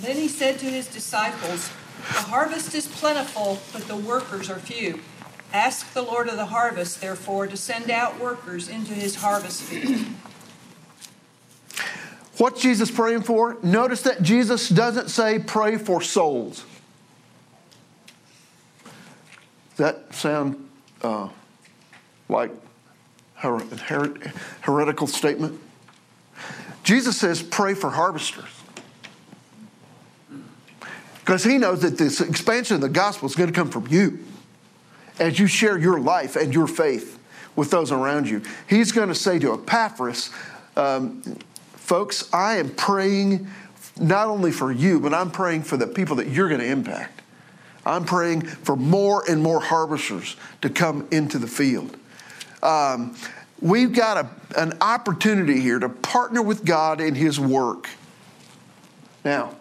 Then 0.00 0.16
he 0.16 0.28
said 0.28 0.58
to 0.60 0.66
his 0.66 0.86
disciples, 0.86 1.70
The 2.08 2.30
harvest 2.30 2.74
is 2.74 2.86
plentiful, 2.88 3.60
but 3.72 3.82
the 3.82 3.96
workers 3.96 4.48
are 4.48 4.58
few. 4.58 5.00
Ask 5.52 5.92
the 5.92 6.02
Lord 6.02 6.28
of 6.28 6.36
the 6.36 6.46
harvest, 6.46 7.00
therefore, 7.00 7.46
to 7.46 7.56
send 7.56 7.90
out 7.90 8.18
workers 8.20 8.68
into 8.68 8.94
his 8.94 9.16
harvest 9.16 9.62
field. 9.62 10.06
What's 12.38 12.62
Jesus 12.62 12.90
praying 12.90 13.22
for? 13.22 13.58
Notice 13.62 14.02
that 14.02 14.22
Jesus 14.22 14.68
doesn't 14.68 15.10
say 15.10 15.38
pray 15.38 15.76
for 15.76 16.00
souls. 16.00 16.64
That 19.76 20.14
sound 20.14 20.68
uh, 21.02 21.28
like 22.28 22.50
her- 23.34 23.58
her- 23.58 24.32
heretical 24.62 25.06
statement? 25.06 25.60
Jesus 26.82 27.18
says 27.18 27.42
pray 27.42 27.74
for 27.74 27.90
harvesters. 27.90 28.59
Because 31.30 31.44
he 31.44 31.58
knows 31.58 31.82
that 31.82 31.96
this 31.96 32.20
expansion 32.20 32.74
of 32.74 32.80
the 32.80 32.88
gospel 32.88 33.28
is 33.28 33.36
going 33.36 33.48
to 33.48 33.54
come 33.54 33.70
from 33.70 33.86
you 33.86 34.18
as 35.20 35.38
you 35.38 35.46
share 35.46 35.78
your 35.78 36.00
life 36.00 36.34
and 36.34 36.52
your 36.52 36.66
faith 36.66 37.20
with 37.54 37.70
those 37.70 37.92
around 37.92 38.28
you. 38.28 38.42
He's 38.68 38.90
going 38.90 39.10
to 39.10 39.14
say 39.14 39.38
to 39.38 39.54
Epaphras, 39.54 40.30
um, 40.76 41.22
folks, 41.74 42.28
I 42.34 42.56
am 42.56 42.70
praying 42.70 43.46
not 44.00 44.26
only 44.26 44.50
for 44.50 44.72
you, 44.72 44.98
but 44.98 45.14
I'm 45.14 45.30
praying 45.30 45.62
for 45.62 45.76
the 45.76 45.86
people 45.86 46.16
that 46.16 46.26
you're 46.26 46.48
going 46.48 46.62
to 46.62 46.66
impact. 46.66 47.22
I'm 47.86 48.04
praying 48.04 48.40
for 48.42 48.74
more 48.74 49.22
and 49.30 49.40
more 49.40 49.60
harvesters 49.60 50.36
to 50.62 50.68
come 50.68 51.06
into 51.12 51.38
the 51.38 51.46
field. 51.46 51.96
Um, 52.60 53.14
we've 53.60 53.92
got 53.92 54.16
a, 54.16 54.60
an 54.60 54.78
opportunity 54.80 55.60
here 55.60 55.78
to 55.78 55.90
partner 55.90 56.42
with 56.42 56.64
God 56.64 57.00
in 57.00 57.14
His 57.14 57.38
work. 57.38 57.88
Now, 59.24 59.54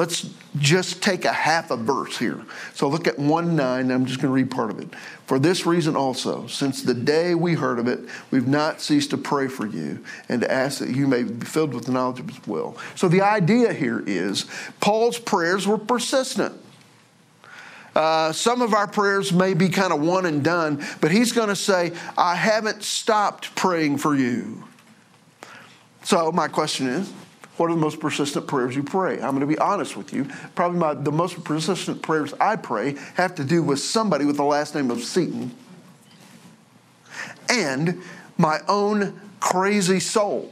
let's 0.00 0.30
just 0.56 1.02
take 1.02 1.26
a 1.26 1.32
half 1.32 1.70
a 1.70 1.76
verse 1.76 2.16
here. 2.16 2.40
So 2.72 2.88
look 2.88 3.06
at 3.06 3.18
1 3.18 3.54
9, 3.54 3.90
I'm 3.90 4.06
just 4.06 4.18
going 4.18 4.30
to 4.30 4.34
read 4.34 4.50
part 4.50 4.70
of 4.70 4.80
it. 4.80 4.88
For 5.26 5.38
this 5.38 5.66
reason 5.66 5.94
also, 5.94 6.46
since 6.46 6.82
the 6.82 6.94
day 6.94 7.34
we 7.34 7.52
heard 7.52 7.78
of 7.78 7.86
it, 7.86 8.00
we've 8.30 8.48
not 8.48 8.80
ceased 8.80 9.10
to 9.10 9.18
pray 9.18 9.46
for 9.46 9.66
you 9.66 10.02
and 10.30 10.40
to 10.40 10.50
ask 10.50 10.78
that 10.78 10.88
you 10.88 11.06
may 11.06 11.24
be 11.24 11.44
filled 11.44 11.74
with 11.74 11.84
the 11.84 11.92
knowledge 11.92 12.18
of 12.18 12.30
his 12.30 12.46
will. 12.46 12.78
So 12.94 13.08
the 13.08 13.20
idea 13.20 13.74
here 13.74 14.02
is 14.06 14.46
Paul's 14.80 15.18
prayers 15.18 15.66
were 15.66 15.76
persistent. 15.76 16.58
Uh, 17.94 18.32
some 18.32 18.62
of 18.62 18.72
our 18.72 18.86
prayers 18.86 19.34
may 19.34 19.52
be 19.52 19.68
kind 19.68 19.92
of 19.92 20.00
one 20.00 20.24
and 20.24 20.42
done, 20.42 20.82
but 21.02 21.10
he's 21.10 21.32
going 21.32 21.48
to 21.50 21.56
say, 21.56 21.92
I 22.16 22.36
haven't 22.36 22.84
stopped 22.84 23.54
praying 23.54 23.98
for 23.98 24.16
you. 24.16 24.64
So, 26.04 26.32
my 26.32 26.48
question 26.48 26.86
is 26.86 27.12
what 27.60 27.70
are 27.70 27.74
the 27.74 27.80
most 27.80 28.00
persistent 28.00 28.46
prayers 28.46 28.74
you 28.74 28.82
pray? 28.82 29.16
I'm 29.16 29.32
going 29.36 29.40
to 29.40 29.46
be 29.46 29.58
honest 29.58 29.94
with 29.94 30.14
you. 30.14 30.26
Probably 30.54 30.78
my, 30.78 30.94
the 30.94 31.12
most 31.12 31.44
persistent 31.44 32.00
prayers 32.00 32.32
I 32.40 32.56
pray 32.56 32.96
have 33.16 33.34
to 33.34 33.44
do 33.44 33.62
with 33.62 33.80
somebody 33.80 34.24
with 34.24 34.38
the 34.38 34.44
last 34.44 34.74
name 34.74 34.90
of 34.90 35.02
Seaton 35.04 35.54
and 37.50 38.00
my 38.38 38.60
own 38.66 39.20
crazy 39.40 40.00
soul. 40.00 40.50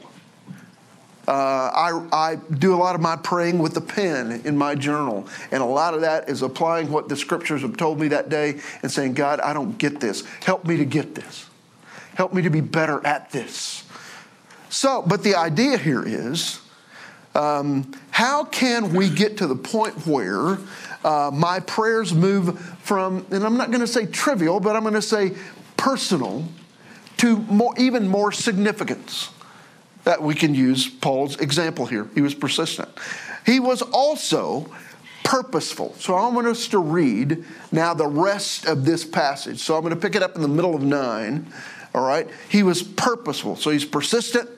Uh, 1.26 1.30
I, 1.32 2.08
I 2.12 2.36
do 2.36 2.74
a 2.74 2.76
lot 2.76 2.94
of 2.94 3.00
my 3.00 3.16
praying 3.16 3.58
with 3.58 3.74
a 3.78 3.80
pen 3.80 4.42
in 4.44 4.58
my 4.58 4.74
journal, 4.74 5.26
and 5.50 5.62
a 5.62 5.66
lot 5.66 5.94
of 5.94 6.02
that 6.02 6.28
is 6.28 6.42
applying 6.42 6.90
what 6.90 7.08
the 7.08 7.16
scriptures 7.16 7.62
have 7.62 7.78
told 7.78 7.98
me 7.98 8.08
that 8.08 8.28
day 8.28 8.60
and 8.82 8.92
saying, 8.92 9.14
God, 9.14 9.40
I 9.40 9.54
don't 9.54 9.78
get 9.78 9.98
this. 9.98 10.26
Help 10.44 10.66
me 10.66 10.76
to 10.76 10.84
get 10.84 11.14
this. 11.14 11.46
Help 12.16 12.34
me 12.34 12.42
to 12.42 12.50
be 12.50 12.60
better 12.60 13.00
at 13.06 13.30
this. 13.30 13.84
So, 14.68 15.02
but 15.06 15.22
the 15.22 15.36
idea 15.36 15.78
here 15.78 16.02
is 16.06 16.60
um, 17.38 17.92
how 18.10 18.44
can 18.44 18.92
we 18.94 19.08
get 19.08 19.36
to 19.38 19.46
the 19.46 19.54
point 19.54 20.06
where 20.06 20.58
uh, 21.04 21.30
my 21.32 21.60
prayers 21.60 22.12
move 22.12 22.58
from, 22.82 23.24
and 23.30 23.44
I'm 23.44 23.56
not 23.56 23.68
going 23.68 23.80
to 23.80 23.86
say 23.86 24.06
trivial, 24.06 24.58
but 24.58 24.74
I'm 24.74 24.82
going 24.82 24.94
to 24.94 25.02
say 25.02 25.36
personal, 25.76 26.44
to 27.18 27.36
more, 27.36 27.72
even 27.78 28.08
more 28.08 28.32
significance? 28.32 29.30
That 30.02 30.20
we 30.20 30.34
can 30.34 30.54
use 30.54 30.88
Paul's 30.88 31.36
example 31.36 31.86
here. 31.86 32.08
He 32.14 32.22
was 32.22 32.34
persistent. 32.34 32.88
He 33.46 33.60
was 33.60 33.82
also 33.82 34.74
purposeful. 35.22 35.94
So 35.98 36.14
I 36.14 36.28
want 36.28 36.46
us 36.46 36.66
to 36.68 36.78
read 36.78 37.44
now 37.70 37.94
the 37.94 38.06
rest 38.06 38.66
of 38.66 38.84
this 38.84 39.04
passage. 39.04 39.60
So 39.60 39.76
I'm 39.76 39.82
going 39.82 39.94
to 39.94 40.00
pick 40.00 40.16
it 40.16 40.22
up 40.22 40.34
in 40.34 40.42
the 40.42 40.48
middle 40.48 40.74
of 40.74 40.82
nine. 40.82 41.52
All 41.94 42.06
right. 42.06 42.26
He 42.48 42.62
was 42.62 42.82
purposeful. 42.82 43.56
So 43.56 43.70
he's 43.70 43.84
persistent. 43.84 44.48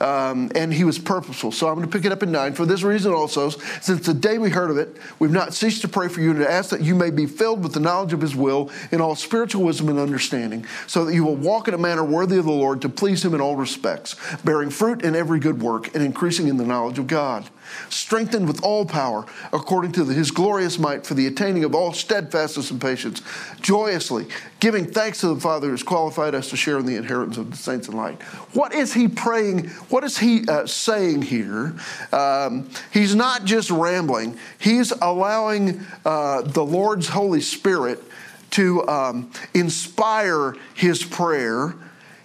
Um, 0.00 0.50
and 0.54 0.72
he 0.72 0.84
was 0.84 0.98
purposeful. 0.98 1.52
So 1.52 1.68
I'm 1.68 1.74
going 1.74 1.88
to 1.88 1.92
pick 1.92 2.04
it 2.04 2.12
up 2.12 2.22
in 2.22 2.30
nine. 2.30 2.52
For 2.52 2.66
this 2.66 2.82
reason 2.82 3.12
also, 3.12 3.48
since 3.48 4.06
the 4.06 4.14
day 4.14 4.38
we 4.38 4.50
heard 4.50 4.70
of 4.70 4.76
it, 4.76 4.96
we've 5.18 5.30
not 5.30 5.54
ceased 5.54 5.80
to 5.82 5.88
pray 5.88 6.08
for 6.08 6.20
you 6.20 6.30
and 6.30 6.40
to 6.40 6.50
ask 6.50 6.70
that 6.70 6.82
you 6.82 6.94
may 6.94 7.10
be 7.10 7.26
filled 7.26 7.62
with 7.62 7.72
the 7.72 7.80
knowledge 7.80 8.12
of 8.12 8.20
his 8.20 8.36
will 8.36 8.70
in 8.92 9.00
all 9.00 9.14
spiritual 9.14 9.64
wisdom 9.64 9.88
and 9.88 9.98
understanding, 9.98 10.66
so 10.86 11.04
that 11.04 11.14
you 11.14 11.24
will 11.24 11.36
walk 11.36 11.68
in 11.68 11.74
a 11.74 11.78
manner 11.78 12.04
worthy 12.04 12.38
of 12.38 12.44
the 12.44 12.52
Lord 12.52 12.82
to 12.82 12.88
please 12.88 13.24
him 13.24 13.34
in 13.34 13.40
all 13.40 13.56
respects, 13.56 14.16
bearing 14.44 14.70
fruit 14.70 15.02
in 15.02 15.16
every 15.16 15.40
good 15.40 15.62
work 15.62 15.94
and 15.94 16.04
increasing 16.04 16.48
in 16.48 16.56
the 16.56 16.66
knowledge 16.66 16.98
of 16.98 17.06
God 17.06 17.48
strengthened 17.88 18.46
with 18.46 18.62
all 18.62 18.84
power 18.84 19.24
according 19.52 19.92
to 19.92 20.04
his 20.04 20.30
glorious 20.30 20.78
might 20.78 21.06
for 21.06 21.14
the 21.14 21.26
attaining 21.26 21.64
of 21.64 21.74
all 21.74 21.92
steadfastness 21.92 22.70
and 22.70 22.80
patience, 22.80 23.22
joyously 23.60 24.26
giving 24.60 24.86
thanks 24.86 25.20
to 25.20 25.28
the 25.28 25.40
Father 25.40 25.66
who 25.66 25.72
has 25.72 25.82
qualified 25.82 26.34
us 26.34 26.50
to 26.50 26.56
share 26.56 26.78
in 26.78 26.86
the 26.86 26.96
inheritance 26.96 27.36
of 27.36 27.50
the 27.50 27.56
saints 27.56 27.88
in 27.88 27.96
light. 27.96 28.20
What 28.52 28.74
is 28.74 28.94
he 28.94 29.08
praying? 29.08 29.68
What 29.90 30.04
is 30.04 30.18
he 30.18 30.46
uh, 30.48 30.66
saying 30.66 31.22
here? 31.22 31.74
Um, 32.12 32.68
he's 32.92 33.14
not 33.14 33.44
just 33.44 33.70
rambling, 33.70 34.38
he's 34.58 34.92
allowing 34.92 35.84
uh, 36.04 36.42
the 36.42 36.64
Lord's 36.64 37.08
Holy 37.08 37.40
Spirit 37.40 38.02
to 38.50 38.86
um, 38.88 39.30
inspire 39.54 40.54
his 40.74 41.04
prayer, 41.04 41.74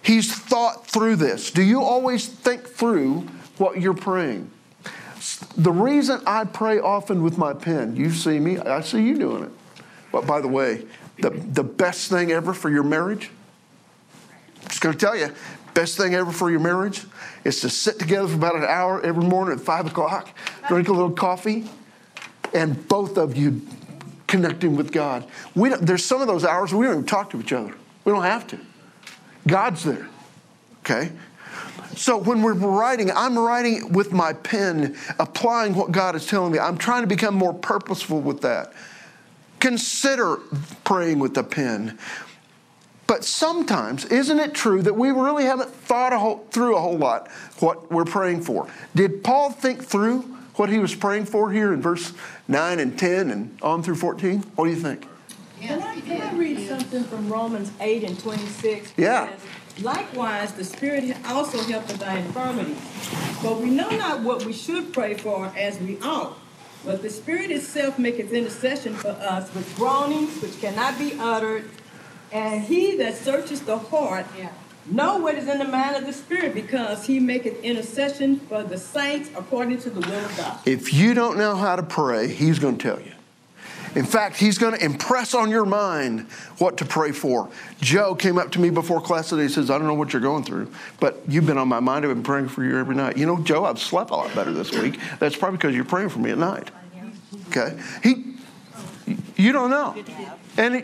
he's 0.02 0.34
thought 0.34 0.86
through 0.86 1.16
this. 1.16 1.50
Do 1.50 1.62
you 1.62 1.82
always 1.82 2.26
think 2.26 2.66
through 2.66 3.26
what 3.58 3.80
you're 3.80 3.94
praying? 3.94 4.50
The 5.56 5.70
reason 5.70 6.20
I 6.26 6.44
pray 6.44 6.80
often 6.80 7.22
with 7.22 7.38
my 7.38 7.52
pen, 7.52 7.96
you 7.96 8.10
see 8.10 8.38
me, 8.38 8.58
I 8.58 8.80
see 8.80 9.02
you 9.02 9.16
doing 9.16 9.44
it. 9.44 9.50
But 10.10 10.26
by 10.26 10.40
the 10.40 10.48
way, 10.48 10.84
the, 11.20 11.30
the 11.30 11.62
best 11.62 12.10
thing 12.10 12.32
ever 12.32 12.52
for 12.52 12.70
your 12.70 12.82
marriage, 12.82 13.30
I'm 14.62 14.68
just 14.68 14.80
going 14.80 14.94
to 14.94 14.98
tell 14.98 15.16
you, 15.16 15.32
best 15.74 15.96
thing 15.96 16.14
ever 16.14 16.32
for 16.32 16.50
your 16.50 16.60
marriage 16.60 17.04
is 17.44 17.60
to 17.60 17.70
sit 17.70 17.98
together 17.98 18.28
for 18.28 18.34
about 18.34 18.56
an 18.56 18.64
hour 18.64 19.00
every 19.02 19.24
morning 19.24 19.58
at 19.58 19.64
five 19.64 19.86
o'clock, 19.86 20.36
drink 20.68 20.88
a 20.88 20.92
little 20.92 21.10
coffee, 21.10 21.68
and 22.52 22.86
both 22.88 23.16
of 23.16 23.36
you 23.36 23.62
connecting 24.26 24.76
with 24.76 24.92
God. 24.92 25.26
We 25.54 25.70
there's 25.70 26.04
some 26.04 26.20
of 26.20 26.26
those 26.26 26.44
hours 26.44 26.72
we 26.72 26.86
don't 26.86 26.94
even 26.94 27.06
talk 27.06 27.30
to 27.30 27.40
each 27.40 27.52
other. 27.52 27.74
We 28.04 28.12
don't 28.12 28.22
have 28.22 28.46
to. 28.48 28.58
God's 29.46 29.84
there. 29.84 30.08
Okay? 30.80 31.12
So 31.96 32.16
when 32.16 32.42
we're 32.42 32.54
writing, 32.54 33.10
I'm 33.10 33.38
writing 33.38 33.92
with 33.92 34.12
my 34.12 34.32
pen, 34.32 34.96
applying 35.18 35.74
what 35.74 35.92
God 35.92 36.14
is 36.14 36.26
telling 36.26 36.52
me. 36.52 36.58
I'm 36.58 36.78
trying 36.78 37.02
to 37.02 37.06
become 37.06 37.34
more 37.34 37.54
purposeful 37.54 38.20
with 38.20 38.40
that. 38.42 38.72
Consider 39.60 40.38
praying 40.84 41.18
with 41.18 41.36
a 41.36 41.42
pen. 41.42 41.98
But 43.06 43.24
sometimes, 43.24 44.06
isn't 44.06 44.38
it 44.38 44.54
true 44.54 44.80
that 44.82 44.94
we 44.94 45.10
really 45.10 45.44
haven't 45.44 45.70
thought 45.70 46.12
a 46.12 46.18
whole, 46.18 46.46
through 46.50 46.76
a 46.76 46.80
whole 46.80 46.96
lot 46.96 47.30
what 47.58 47.92
we're 47.92 48.04
praying 48.04 48.42
for? 48.42 48.68
Did 48.94 49.22
Paul 49.22 49.50
think 49.50 49.84
through 49.84 50.20
what 50.56 50.68
he 50.68 50.78
was 50.78 50.94
praying 50.94 51.26
for 51.26 51.52
here 51.52 51.72
in 51.72 51.82
verse 51.82 52.12
9 52.48 52.80
and 52.80 52.98
10 52.98 53.30
and 53.30 53.58
on 53.62 53.82
through 53.82 53.96
14? 53.96 54.40
What 54.56 54.64
do 54.64 54.70
you 54.70 54.76
think? 54.76 55.06
Can 55.60 55.82
I, 55.82 56.00
can 56.00 56.22
I 56.22 56.32
read 56.34 56.66
something 56.66 57.04
from 57.04 57.28
Romans 57.28 57.70
8 57.80 58.04
and 58.04 58.18
26? 58.18 58.94
Yeah. 58.96 59.32
Likewise, 59.80 60.52
the 60.52 60.64
Spirit 60.64 61.16
also 61.26 61.58
helpeth 61.62 62.02
our 62.02 62.18
infirmities. 62.18 62.78
For 63.40 63.54
we 63.54 63.70
know 63.70 63.90
not 63.90 64.20
what 64.20 64.44
we 64.44 64.52
should 64.52 64.92
pray 64.92 65.14
for 65.14 65.52
as 65.56 65.80
we 65.80 65.98
ought. 66.00 66.38
But 66.84 67.02
the 67.02 67.10
Spirit 67.10 67.50
itself 67.50 67.98
maketh 67.98 68.32
intercession 68.32 68.94
for 68.94 69.10
us 69.10 69.52
with 69.54 69.74
groanings 69.76 70.40
which 70.42 70.60
cannot 70.60 70.98
be 70.98 71.14
uttered. 71.18 71.70
And 72.32 72.62
he 72.62 72.96
that 72.96 73.14
searches 73.16 73.62
the 73.62 73.78
heart 73.78 74.26
know 74.86 75.18
what 75.18 75.36
is 75.36 75.46
in 75.46 75.58
the 75.58 75.64
mind 75.64 75.96
of 75.96 76.06
the 76.06 76.12
Spirit, 76.12 76.54
because 76.54 77.06
he 77.06 77.20
maketh 77.20 77.62
intercession 77.62 78.40
for 78.40 78.64
the 78.64 78.76
saints 78.76 79.30
according 79.36 79.78
to 79.78 79.90
the 79.90 80.00
will 80.00 80.24
of 80.24 80.36
God. 80.36 80.58
If 80.66 80.92
you 80.92 81.14
don't 81.14 81.38
know 81.38 81.54
how 81.54 81.76
to 81.76 81.82
pray, 81.82 82.26
he's 82.28 82.58
going 82.58 82.78
to 82.78 82.88
tell 82.88 83.00
you. 83.00 83.11
In 83.94 84.04
fact, 84.04 84.36
he's 84.36 84.58
going 84.58 84.74
to 84.74 84.84
impress 84.84 85.34
on 85.34 85.50
your 85.50 85.66
mind 85.66 86.22
what 86.58 86.78
to 86.78 86.84
pray 86.84 87.12
for. 87.12 87.50
Joe 87.80 88.14
came 88.14 88.38
up 88.38 88.50
to 88.52 88.60
me 88.60 88.70
before 88.70 89.00
class 89.00 89.28
today. 89.28 89.42
He 89.42 89.48
says, 89.48 89.70
I 89.70 89.78
don't 89.78 89.86
know 89.86 89.94
what 89.94 90.12
you're 90.12 90.22
going 90.22 90.44
through, 90.44 90.72
but 91.00 91.20
you've 91.28 91.46
been 91.46 91.58
on 91.58 91.68
my 91.68 91.80
mind. 91.80 92.04
I've 92.04 92.14
been 92.14 92.22
praying 92.22 92.48
for 92.48 92.64
you 92.64 92.78
every 92.78 92.94
night. 92.94 93.16
You 93.16 93.26
know, 93.26 93.38
Joe, 93.42 93.64
I've 93.64 93.78
slept 93.78 94.10
a 94.10 94.14
lot 94.14 94.34
better 94.34 94.52
this 94.52 94.72
week. 94.72 94.98
That's 95.18 95.36
probably 95.36 95.58
because 95.58 95.74
you're 95.74 95.84
praying 95.84 96.08
for 96.08 96.20
me 96.20 96.30
at 96.30 96.38
night. 96.38 96.70
Okay? 97.48 97.78
He, 98.02 98.36
you 99.36 99.52
don't 99.52 99.70
know. 99.70 99.94
And 100.56 100.76
he, 100.76 100.82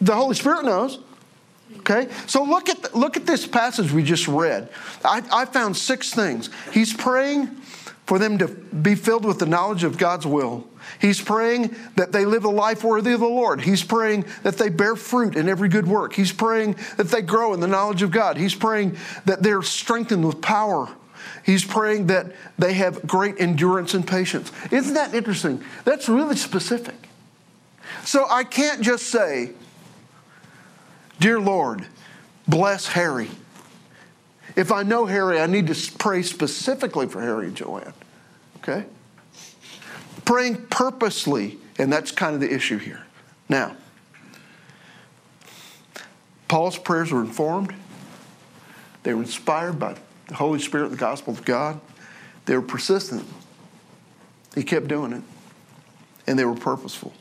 the 0.00 0.14
Holy 0.14 0.34
Spirit 0.34 0.64
knows. 0.64 0.98
Okay, 1.78 2.08
so 2.26 2.42
look 2.42 2.68
at 2.68 2.82
the, 2.82 2.98
look 2.98 3.16
at 3.16 3.26
this 3.26 3.46
passage 3.46 3.90
we 3.90 4.02
just 4.02 4.28
read. 4.28 4.68
I, 5.04 5.22
I 5.32 5.44
found 5.44 5.76
six 5.76 6.12
things. 6.12 6.50
He's 6.72 6.92
praying 6.92 7.46
for 8.06 8.18
them 8.18 8.38
to 8.38 8.48
be 8.48 8.94
filled 8.94 9.24
with 9.24 9.38
the 9.38 9.46
knowledge 9.46 9.84
of 9.84 9.96
God's 9.96 10.26
will. 10.26 10.66
He's 10.98 11.20
praying 11.20 11.74
that 11.96 12.12
they 12.12 12.24
live 12.24 12.44
a 12.44 12.50
life 12.50 12.82
worthy 12.82 13.12
of 13.12 13.20
the 13.20 13.26
Lord. 13.26 13.60
He's 13.60 13.82
praying 13.82 14.24
that 14.42 14.56
they 14.56 14.68
bear 14.68 14.96
fruit 14.96 15.36
in 15.36 15.48
every 15.48 15.68
good 15.68 15.86
work. 15.86 16.14
He's 16.14 16.32
praying 16.32 16.76
that 16.96 17.08
they 17.08 17.22
grow 17.22 17.54
in 17.54 17.60
the 17.60 17.66
knowledge 17.66 18.02
of 18.02 18.10
God. 18.10 18.36
He's 18.36 18.54
praying 18.54 18.96
that 19.24 19.42
they're 19.42 19.62
strengthened 19.62 20.26
with 20.26 20.40
power. 20.40 20.88
He's 21.44 21.64
praying 21.64 22.08
that 22.08 22.32
they 22.58 22.74
have 22.74 23.06
great 23.06 23.40
endurance 23.40 23.94
and 23.94 24.06
patience. 24.06 24.52
Isn't 24.70 24.94
that 24.94 25.14
interesting? 25.14 25.62
That's 25.84 26.08
really 26.08 26.36
specific. 26.36 27.08
So 28.04 28.26
I 28.28 28.44
can't 28.44 28.82
just 28.82 29.06
say, 29.06 29.52
Dear 31.18 31.38
Lord, 31.38 31.86
bless 32.48 32.86
Harry. 32.86 33.30
If 34.56 34.72
I 34.72 34.82
know 34.82 35.06
Harry, 35.06 35.38
I 35.38 35.46
need 35.46 35.66
to 35.68 35.92
pray 35.98 36.22
specifically 36.22 37.06
for 37.06 37.20
Harry 37.20 37.46
and 37.46 37.56
Joanne. 37.56 37.92
Okay? 38.58 38.86
Praying 40.30 40.66
purposely, 40.70 41.58
and 41.76 41.92
that's 41.92 42.12
kind 42.12 42.36
of 42.36 42.40
the 42.40 42.54
issue 42.54 42.78
here. 42.78 43.02
Now, 43.48 43.74
Paul's 46.46 46.78
prayers 46.78 47.10
were 47.10 47.20
informed, 47.20 47.74
they 49.02 49.12
were 49.12 49.22
inspired 49.22 49.80
by 49.80 49.96
the 50.28 50.34
Holy 50.36 50.60
Spirit, 50.60 50.90
the 50.90 50.96
gospel 50.96 51.32
of 51.32 51.44
God. 51.44 51.80
They 52.46 52.54
were 52.54 52.62
persistent. 52.62 53.26
He 54.54 54.62
kept 54.62 54.86
doing 54.86 55.14
it, 55.14 55.22
and 56.28 56.38
they 56.38 56.44
were 56.44 56.54
purposeful. 56.54 57.12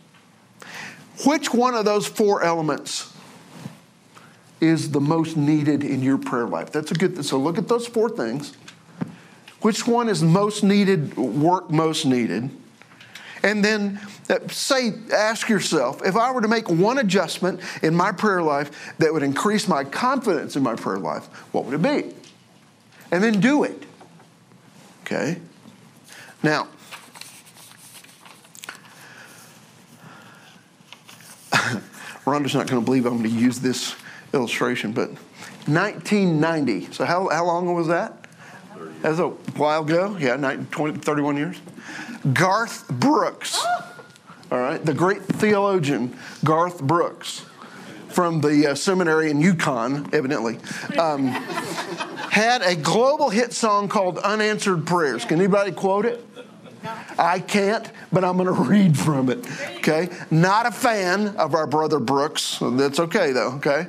Which 1.25 1.51
one 1.51 1.73
of 1.73 1.85
those 1.85 2.05
four 2.05 2.43
elements 2.43 3.11
is 4.61 4.91
the 4.91 5.01
most 5.01 5.35
needed 5.35 5.83
in 5.83 6.03
your 6.03 6.19
prayer 6.19 6.45
life? 6.45 6.71
That's 6.71 6.91
a 6.91 6.93
good 6.93 7.25
so 7.25 7.39
look 7.39 7.57
at 7.57 7.67
those 7.67 7.87
four 7.87 8.11
things. 8.11 8.55
Which 9.61 9.87
one 9.87 10.09
is 10.09 10.21
most 10.21 10.63
needed, 10.63 11.17
work 11.17 11.71
most 11.71 12.05
needed? 12.05 12.51
And 13.43 13.63
then 13.63 13.99
uh, 14.29 14.39
say, 14.49 14.93
ask 15.13 15.47
yourself, 15.49 16.05
if 16.05 16.15
I 16.15 16.31
were 16.31 16.41
to 16.41 16.47
make 16.47 16.69
one 16.69 16.97
adjustment 16.97 17.61
in 17.81 17.95
my 17.95 18.11
prayer 18.11 18.41
life 18.41 18.93
that 18.97 19.13
would 19.13 19.23
increase 19.23 19.67
my 19.67 19.83
confidence 19.83 20.55
in 20.55 20.63
my 20.63 20.75
prayer 20.75 20.99
life, 20.99 21.25
what 21.53 21.65
would 21.65 21.73
it 21.73 21.81
be? 21.81 22.13
And 23.11 23.23
then 23.23 23.39
do 23.39 23.63
it. 23.63 23.83
Okay? 25.03 25.37
Now, 26.43 26.67
Rhonda's 32.25 32.53
not 32.53 32.67
going 32.67 32.81
to 32.81 32.85
believe 32.85 33.05
I'm 33.05 33.17
going 33.17 33.23
to 33.23 33.29
use 33.29 33.59
this 33.59 33.95
illustration, 34.33 34.91
but 34.91 35.09
1990. 35.65 36.93
So, 36.93 37.05
how, 37.05 37.29
how 37.29 37.45
long 37.45 37.73
was 37.73 37.87
that? 37.87 38.27
That 39.01 39.09
was 39.09 39.19
a 39.19 39.29
while 39.57 39.83
ago. 39.83 40.17
Yeah, 40.19 40.35
19, 40.35 40.67
20, 40.67 40.99
31 40.99 41.37
years. 41.37 41.57
Garth 42.33 42.87
Brooks, 42.89 43.65
all 44.51 44.59
right, 44.59 44.83
the 44.83 44.93
great 44.93 45.21
theologian 45.21 46.17
Garth 46.43 46.81
Brooks 46.81 47.45
from 48.09 48.41
the 48.41 48.71
uh, 48.71 48.75
seminary 48.75 49.29
in 49.29 49.39
Yukon, 49.39 50.09
evidently, 50.13 50.57
um, 50.97 51.27
had 51.27 52.61
a 52.61 52.75
global 52.75 53.29
hit 53.29 53.53
song 53.53 53.87
called 53.87 54.17
Unanswered 54.19 54.85
Prayers. 54.85 55.25
Can 55.25 55.39
anybody 55.39 55.71
quote 55.71 56.05
it? 56.05 56.25
I 57.17 57.39
can't, 57.39 57.89
but 58.11 58.23
I'm 58.23 58.37
going 58.37 58.53
to 58.53 58.61
read 58.63 58.97
from 58.97 59.29
it. 59.29 59.45
Okay? 59.77 60.09
Not 60.31 60.65
a 60.65 60.71
fan 60.71 61.35
of 61.37 61.53
our 61.53 61.67
brother 61.67 61.99
Brooks. 61.99 62.57
That's 62.61 62.99
okay, 62.99 63.31
though, 63.31 63.53
okay? 63.57 63.87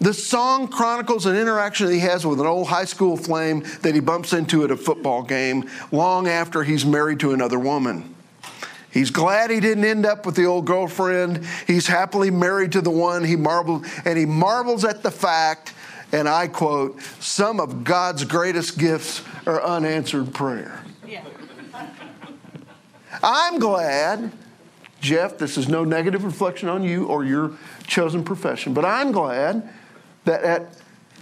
The 0.00 0.14
song 0.14 0.68
chronicles 0.68 1.26
an 1.26 1.36
interaction 1.36 1.86
that 1.86 1.92
he 1.92 2.00
has 2.00 2.24
with 2.24 2.40
an 2.40 2.46
old 2.46 2.68
high 2.68 2.84
school 2.84 3.16
flame 3.16 3.64
that 3.82 3.94
he 3.94 4.00
bumps 4.00 4.32
into 4.32 4.62
at 4.62 4.70
a 4.70 4.76
football 4.76 5.22
game 5.22 5.68
long 5.90 6.28
after 6.28 6.62
he's 6.62 6.86
married 6.86 7.18
to 7.20 7.32
another 7.32 7.58
woman. 7.58 8.14
He's 8.90 9.10
glad 9.10 9.50
he 9.50 9.60
didn't 9.60 9.84
end 9.84 10.06
up 10.06 10.24
with 10.24 10.36
the 10.36 10.44
old 10.44 10.66
girlfriend. 10.66 11.44
He's 11.66 11.86
happily 11.88 12.30
married 12.30 12.72
to 12.72 12.80
the 12.80 12.90
one 12.90 13.24
he 13.24 13.36
marveled, 13.36 13.86
and 14.04 14.16
he 14.16 14.24
marvels 14.24 14.84
at 14.84 15.02
the 15.02 15.10
fact, 15.10 15.74
and 16.12 16.28
I 16.28 16.46
quote, 16.46 17.00
some 17.20 17.60
of 17.60 17.84
God's 17.84 18.24
greatest 18.24 18.78
gifts 18.78 19.22
are 19.46 19.62
unanswered 19.62 20.32
prayer. 20.32 20.82
Yeah. 21.06 21.24
I'm 23.22 23.58
glad, 23.58 24.32
Jeff, 25.00 25.38
this 25.38 25.58
is 25.58 25.68
no 25.68 25.84
negative 25.84 26.24
reflection 26.24 26.68
on 26.68 26.84
you 26.84 27.06
or 27.06 27.24
your 27.24 27.52
chosen 27.86 28.24
profession, 28.24 28.74
but 28.74 28.84
I'm 28.84 29.12
glad 29.12 29.68
that 30.24 30.42
at 30.42 30.74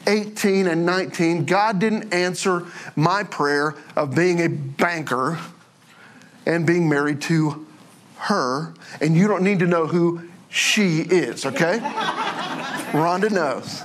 18 0.06 0.66
and 0.66 0.86
19, 0.86 1.44
God 1.46 1.78
didn't 1.78 2.12
answer 2.12 2.64
my 2.94 3.22
prayer 3.24 3.74
of 3.96 4.14
being 4.14 4.40
a 4.40 4.48
banker 4.48 5.38
and 6.46 6.66
being 6.66 6.88
married 6.88 7.20
to 7.22 7.66
her. 8.18 8.74
And 9.00 9.16
you 9.16 9.26
don't 9.26 9.42
need 9.42 9.58
to 9.60 9.66
know 9.66 9.86
who 9.86 10.28
she 10.48 11.00
is, 11.00 11.44
okay? 11.44 11.78
Rhonda 12.92 13.30
knows. 13.30 13.82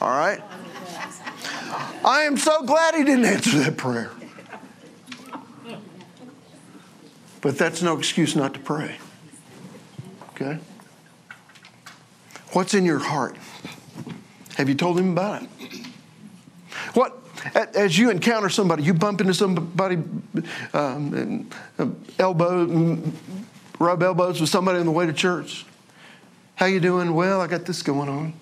All 0.00 0.10
right? 0.10 0.40
I 2.04 2.22
am 2.22 2.36
so 2.36 2.62
glad 2.62 2.94
he 2.94 3.04
didn't 3.04 3.24
answer 3.24 3.58
that 3.58 3.76
prayer. 3.76 4.10
But 7.40 7.58
that's 7.58 7.82
no 7.82 7.96
excuse 7.98 8.34
not 8.34 8.54
to 8.54 8.60
pray. 8.60 8.96
Okay? 10.30 10.58
What's 12.52 12.74
in 12.74 12.84
your 12.84 12.98
heart? 12.98 13.36
Have 14.56 14.70
you 14.70 14.74
told 14.74 14.98
him 14.98 15.12
about 15.12 15.42
it? 15.42 15.48
What, 16.94 17.14
as 17.54 17.98
you 17.98 18.10
encounter 18.10 18.48
somebody, 18.48 18.84
you 18.84 18.94
bump 18.94 19.20
into 19.20 19.34
somebody, 19.34 19.96
um, 20.72 21.50
uh, 21.78 21.88
elbow, 22.18 22.98
rub 23.78 24.02
elbows 24.02 24.40
with 24.40 24.48
somebody 24.48 24.78
on 24.78 24.86
the 24.86 24.92
way 24.92 25.04
to 25.04 25.12
church. 25.12 25.66
How 26.54 26.64
you 26.64 26.80
doing? 26.80 27.12
Well, 27.12 27.42
I 27.42 27.48
got 27.48 27.66
this 27.66 27.82
going 27.82 28.08
on. 28.08 28.32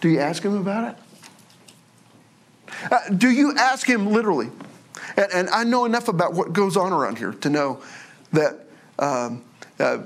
Do 0.00 0.08
you 0.08 0.18
ask 0.18 0.42
him 0.42 0.56
about 0.56 0.96
it? 0.96 2.90
Uh, 2.90 2.98
do 3.16 3.30
you 3.30 3.54
ask 3.56 3.88
him 3.88 4.08
literally? 4.08 4.50
And, 5.16 5.28
and, 5.32 5.48
I 5.50 5.62
know 5.62 5.84
enough 5.84 6.08
about 6.08 6.32
what 6.32 6.52
goes 6.52 6.76
on 6.76 6.92
around 6.92 7.18
here 7.18 7.32
to 7.32 7.48
know 7.48 7.80
that 8.32 8.66
um, 8.98 9.44
uh, 9.78 9.98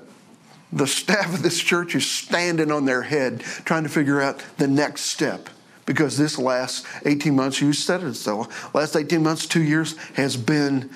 the 0.76 0.86
staff 0.86 1.32
of 1.32 1.42
this 1.42 1.58
church 1.58 1.94
is 1.94 2.08
standing 2.08 2.70
on 2.70 2.84
their 2.84 3.02
head 3.02 3.40
trying 3.64 3.82
to 3.82 3.88
figure 3.88 4.20
out 4.20 4.44
the 4.58 4.68
next 4.68 5.02
step 5.02 5.48
because 5.86 6.18
this 6.18 6.38
last 6.38 6.84
18 7.06 7.34
months, 7.34 7.60
you 7.62 7.72
said 7.72 8.02
it 8.02 8.14
so, 8.14 8.48
last 8.74 8.94
18 8.94 9.22
months, 9.22 9.46
two 9.46 9.62
years 9.62 9.96
has 10.14 10.36
been 10.36 10.90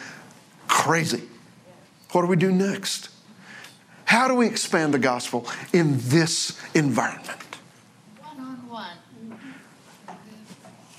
crazy. 0.69 1.23
What 2.13 2.23
do 2.23 2.27
we 2.27 2.37
do 2.37 2.53
next? 2.53 3.09
How 4.05 4.29
do 4.29 4.35
we 4.35 4.47
expand 4.47 4.93
the 4.93 4.99
gospel 4.99 5.47
in 5.73 5.97
this 5.99 6.61
environment? 6.75 7.39
One 8.21 8.41
on 8.41 8.69
one. 8.69 9.41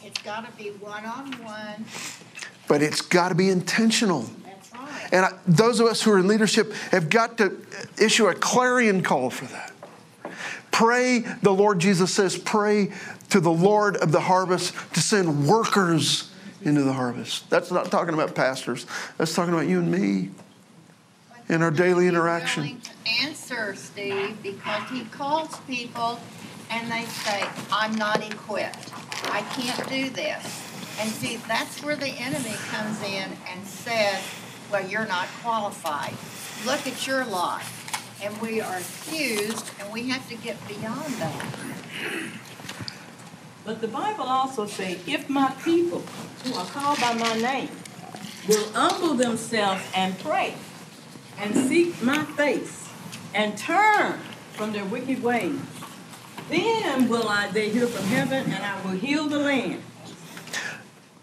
It's 0.03 0.21
got 0.21 0.49
to 0.49 0.57
be 0.57 0.69
one 0.69 1.05
on 1.05 1.33
one. 1.43 1.85
But 2.67 2.81
it's 2.81 3.01
got 3.01 3.29
to 3.29 3.35
be 3.35 3.49
intentional. 3.49 4.29
And 5.11 5.25
I, 5.25 5.31
those 5.47 5.79
of 5.79 5.87
us 5.87 6.01
who 6.01 6.11
are 6.11 6.19
in 6.19 6.27
leadership 6.27 6.71
have 6.91 7.09
got 7.09 7.37
to 7.39 7.57
issue 8.01 8.27
a 8.27 8.33
clarion 8.33 9.03
call 9.03 9.29
for 9.29 9.45
that. 9.45 9.73
Pray, 10.71 11.19
the 11.41 11.53
Lord 11.53 11.79
Jesus 11.79 12.13
says, 12.13 12.37
pray 12.37 12.93
to 13.29 13.39
the 13.39 13.51
Lord 13.51 13.97
of 13.97 14.11
the 14.11 14.21
harvest 14.21 14.73
to 14.93 15.01
send 15.01 15.47
workers 15.47 16.31
into 16.63 16.83
the 16.83 16.93
harvest. 16.93 17.49
That's 17.49 17.71
not 17.71 17.91
talking 17.91 18.13
about 18.13 18.35
pastors, 18.35 18.85
that's 19.17 19.33
talking 19.35 19.53
about 19.53 19.67
you 19.67 19.79
and 19.79 19.91
me 19.91 20.29
in 21.49 21.61
our 21.61 21.71
daily 21.71 22.07
interaction. 22.07 22.81
Answer, 23.21 23.75
Steve, 23.75 24.41
because 24.41 24.89
he 24.89 25.03
calls 25.05 25.59
people 25.61 26.19
and 26.69 26.89
they 26.89 27.03
say, 27.03 27.45
I'm 27.71 27.93
not 27.95 28.23
equipped. 28.23 28.93
I 29.25 29.41
can't 29.53 29.89
do 29.89 30.09
this. 30.09 30.67
And 30.99 31.09
see, 31.09 31.37
that's 31.47 31.83
where 31.83 31.95
the 31.95 32.07
enemy 32.07 32.55
comes 32.69 33.01
in 33.01 33.29
and 33.49 33.65
says, 33.65 34.23
well, 34.71 34.87
you're 34.87 35.07
not 35.07 35.27
qualified. 35.43 36.13
Look 36.65 36.87
at 36.87 37.05
your 37.05 37.25
life. 37.25 37.77
And 38.23 38.39
we 38.39 38.61
are 38.61 38.77
accused, 38.77 39.71
and 39.79 39.91
we 39.91 40.09
have 40.09 40.27
to 40.29 40.35
get 40.35 40.55
beyond 40.67 41.13
that. 41.15 41.45
But 43.65 43.81
the 43.81 43.87
Bible 43.87 44.23
also 44.23 44.65
says, 44.65 44.97
if 45.07 45.29
my 45.29 45.51
people 45.63 46.03
who 46.43 46.53
are 46.53 46.65
called 46.65 46.99
by 46.99 47.13
my 47.13 47.35
name 47.35 47.69
will 48.47 48.71
humble 48.73 49.15
themselves 49.15 49.83
and 49.95 50.17
pray 50.19 50.55
and 51.39 51.55
seek 51.55 52.01
my 52.03 52.23
face 52.23 52.89
and 53.33 53.57
turn 53.57 54.19
from 54.53 54.71
their 54.71 54.85
wicked 54.85 55.23
ways, 55.23 55.59
then 56.49 57.07
will 57.07 57.27
I 57.27 57.49
they 57.51 57.69
hear 57.69 57.87
from 57.87 58.05
heaven 58.05 58.51
and 58.51 58.63
I 58.63 58.81
will 58.83 58.97
heal 58.97 59.27
the 59.27 59.39
land. 59.39 59.81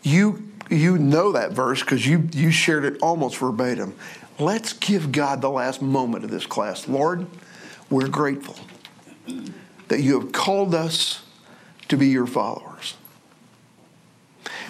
You 0.02 0.47
you 0.68 0.98
know 0.98 1.32
that 1.32 1.52
verse 1.52 1.80
because 1.80 2.06
you 2.06 2.28
you 2.32 2.50
shared 2.50 2.84
it 2.84 2.98
almost 3.02 3.38
verbatim. 3.38 3.94
Let's 4.38 4.72
give 4.72 5.10
God 5.10 5.40
the 5.40 5.50
last 5.50 5.82
moment 5.82 6.24
of 6.24 6.30
this 6.30 6.46
class. 6.46 6.86
Lord, 6.86 7.26
we're 7.90 8.08
grateful 8.08 8.56
that 9.88 10.00
you 10.00 10.20
have 10.20 10.32
called 10.32 10.74
us 10.74 11.22
to 11.88 11.96
be 11.96 12.08
your 12.08 12.26
followers. 12.26 12.94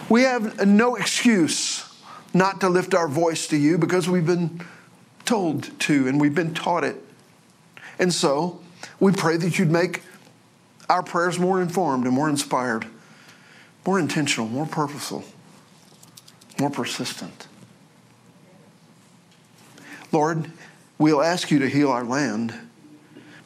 We 0.08 0.22
have 0.22 0.66
no 0.66 0.96
excuse 0.96 1.84
not 2.32 2.60
to 2.60 2.68
lift 2.68 2.94
our 2.94 3.08
voice 3.08 3.46
to 3.48 3.56
you 3.56 3.78
because 3.78 4.08
we've 4.08 4.26
been 4.26 4.64
told 5.24 5.78
to 5.80 6.08
and 6.08 6.20
we've 6.20 6.34
been 6.34 6.54
taught 6.54 6.84
it. 6.84 6.96
And 7.98 8.12
so 8.14 8.60
we 9.00 9.12
pray 9.12 9.36
that 9.36 9.58
you'd 9.58 9.70
make 9.70 10.02
our 10.88 11.02
prayers 11.02 11.38
more 11.38 11.60
informed 11.60 12.06
and 12.06 12.14
more 12.14 12.30
inspired, 12.30 12.86
more 13.86 13.98
intentional, 13.98 14.48
more 14.48 14.66
purposeful, 14.66 15.24
more 16.60 16.70
persistent. 16.70 17.46
Lord, 20.12 20.50
we'll 20.98 21.22
ask 21.22 21.50
you 21.50 21.58
to 21.60 21.68
heal 21.68 21.90
our 21.90 22.04
land, 22.04 22.54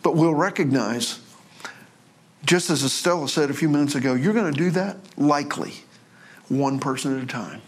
but 0.02 0.14
we'll 0.14 0.34
recognize, 0.34 1.20
just 2.44 2.70
as 2.70 2.84
Estella 2.84 3.28
said 3.28 3.50
a 3.50 3.54
few 3.54 3.68
minutes 3.68 3.94
ago, 3.94 4.14
you're 4.14 4.32
going 4.32 4.52
to 4.52 4.58
do 4.58 4.70
that 4.70 4.96
likely 5.16 5.74
one 6.48 6.78
person 6.78 7.16
at 7.16 7.22
a 7.22 7.26
time. 7.26 7.62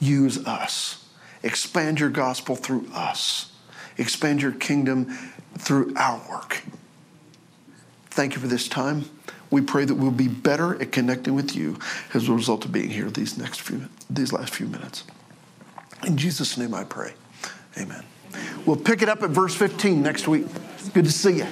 Use 0.00 0.44
us. 0.46 1.08
Expand 1.42 2.00
your 2.00 2.10
gospel 2.10 2.56
through 2.56 2.86
us. 2.92 3.52
Expand 3.98 4.42
your 4.42 4.52
kingdom 4.52 5.06
through 5.58 5.92
our 5.96 6.20
work. 6.28 6.62
Thank 8.10 8.34
you 8.34 8.40
for 8.40 8.48
this 8.48 8.68
time. 8.68 9.04
We 9.50 9.60
pray 9.60 9.84
that 9.84 9.94
we'll 9.94 10.10
be 10.10 10.28
better 10.28 10.80
at 10.80 10.92
connecting 10.92 11.34
with 11.34 11.56
you 11.56 11.78
as 12.14 12.28
a 12.28 12.32
result 12.32 12.64
of 12.64 12.72
being 12.72 12.90
here 12.90 13.10
these 13.10 13.36
next 13.38 13.60
few 13.60 13.88
these 14.08 14.32
last 14.32 14.54
few 14.54 14.66
minutes. 14.66 15.04
In 16.04 16.16
Jesus' 16.16 16.56
name 16.56 16.74
I 16.74 16.84
pray. 16.84 17.14
Amen. 17.78 18.04
We'll 18.66 18.76
pick 18.76 19.02
it 19.02 19.08
up 19.08 19.22
at 19.22 19.30
verse 19.30 19.54
15 19.54 20.02
next 20.02 20.28
week. 20.28 20.46
Good 20.94 21.04
to 21.04 21.12
see 21.12 21.38
you. 21.38 21.46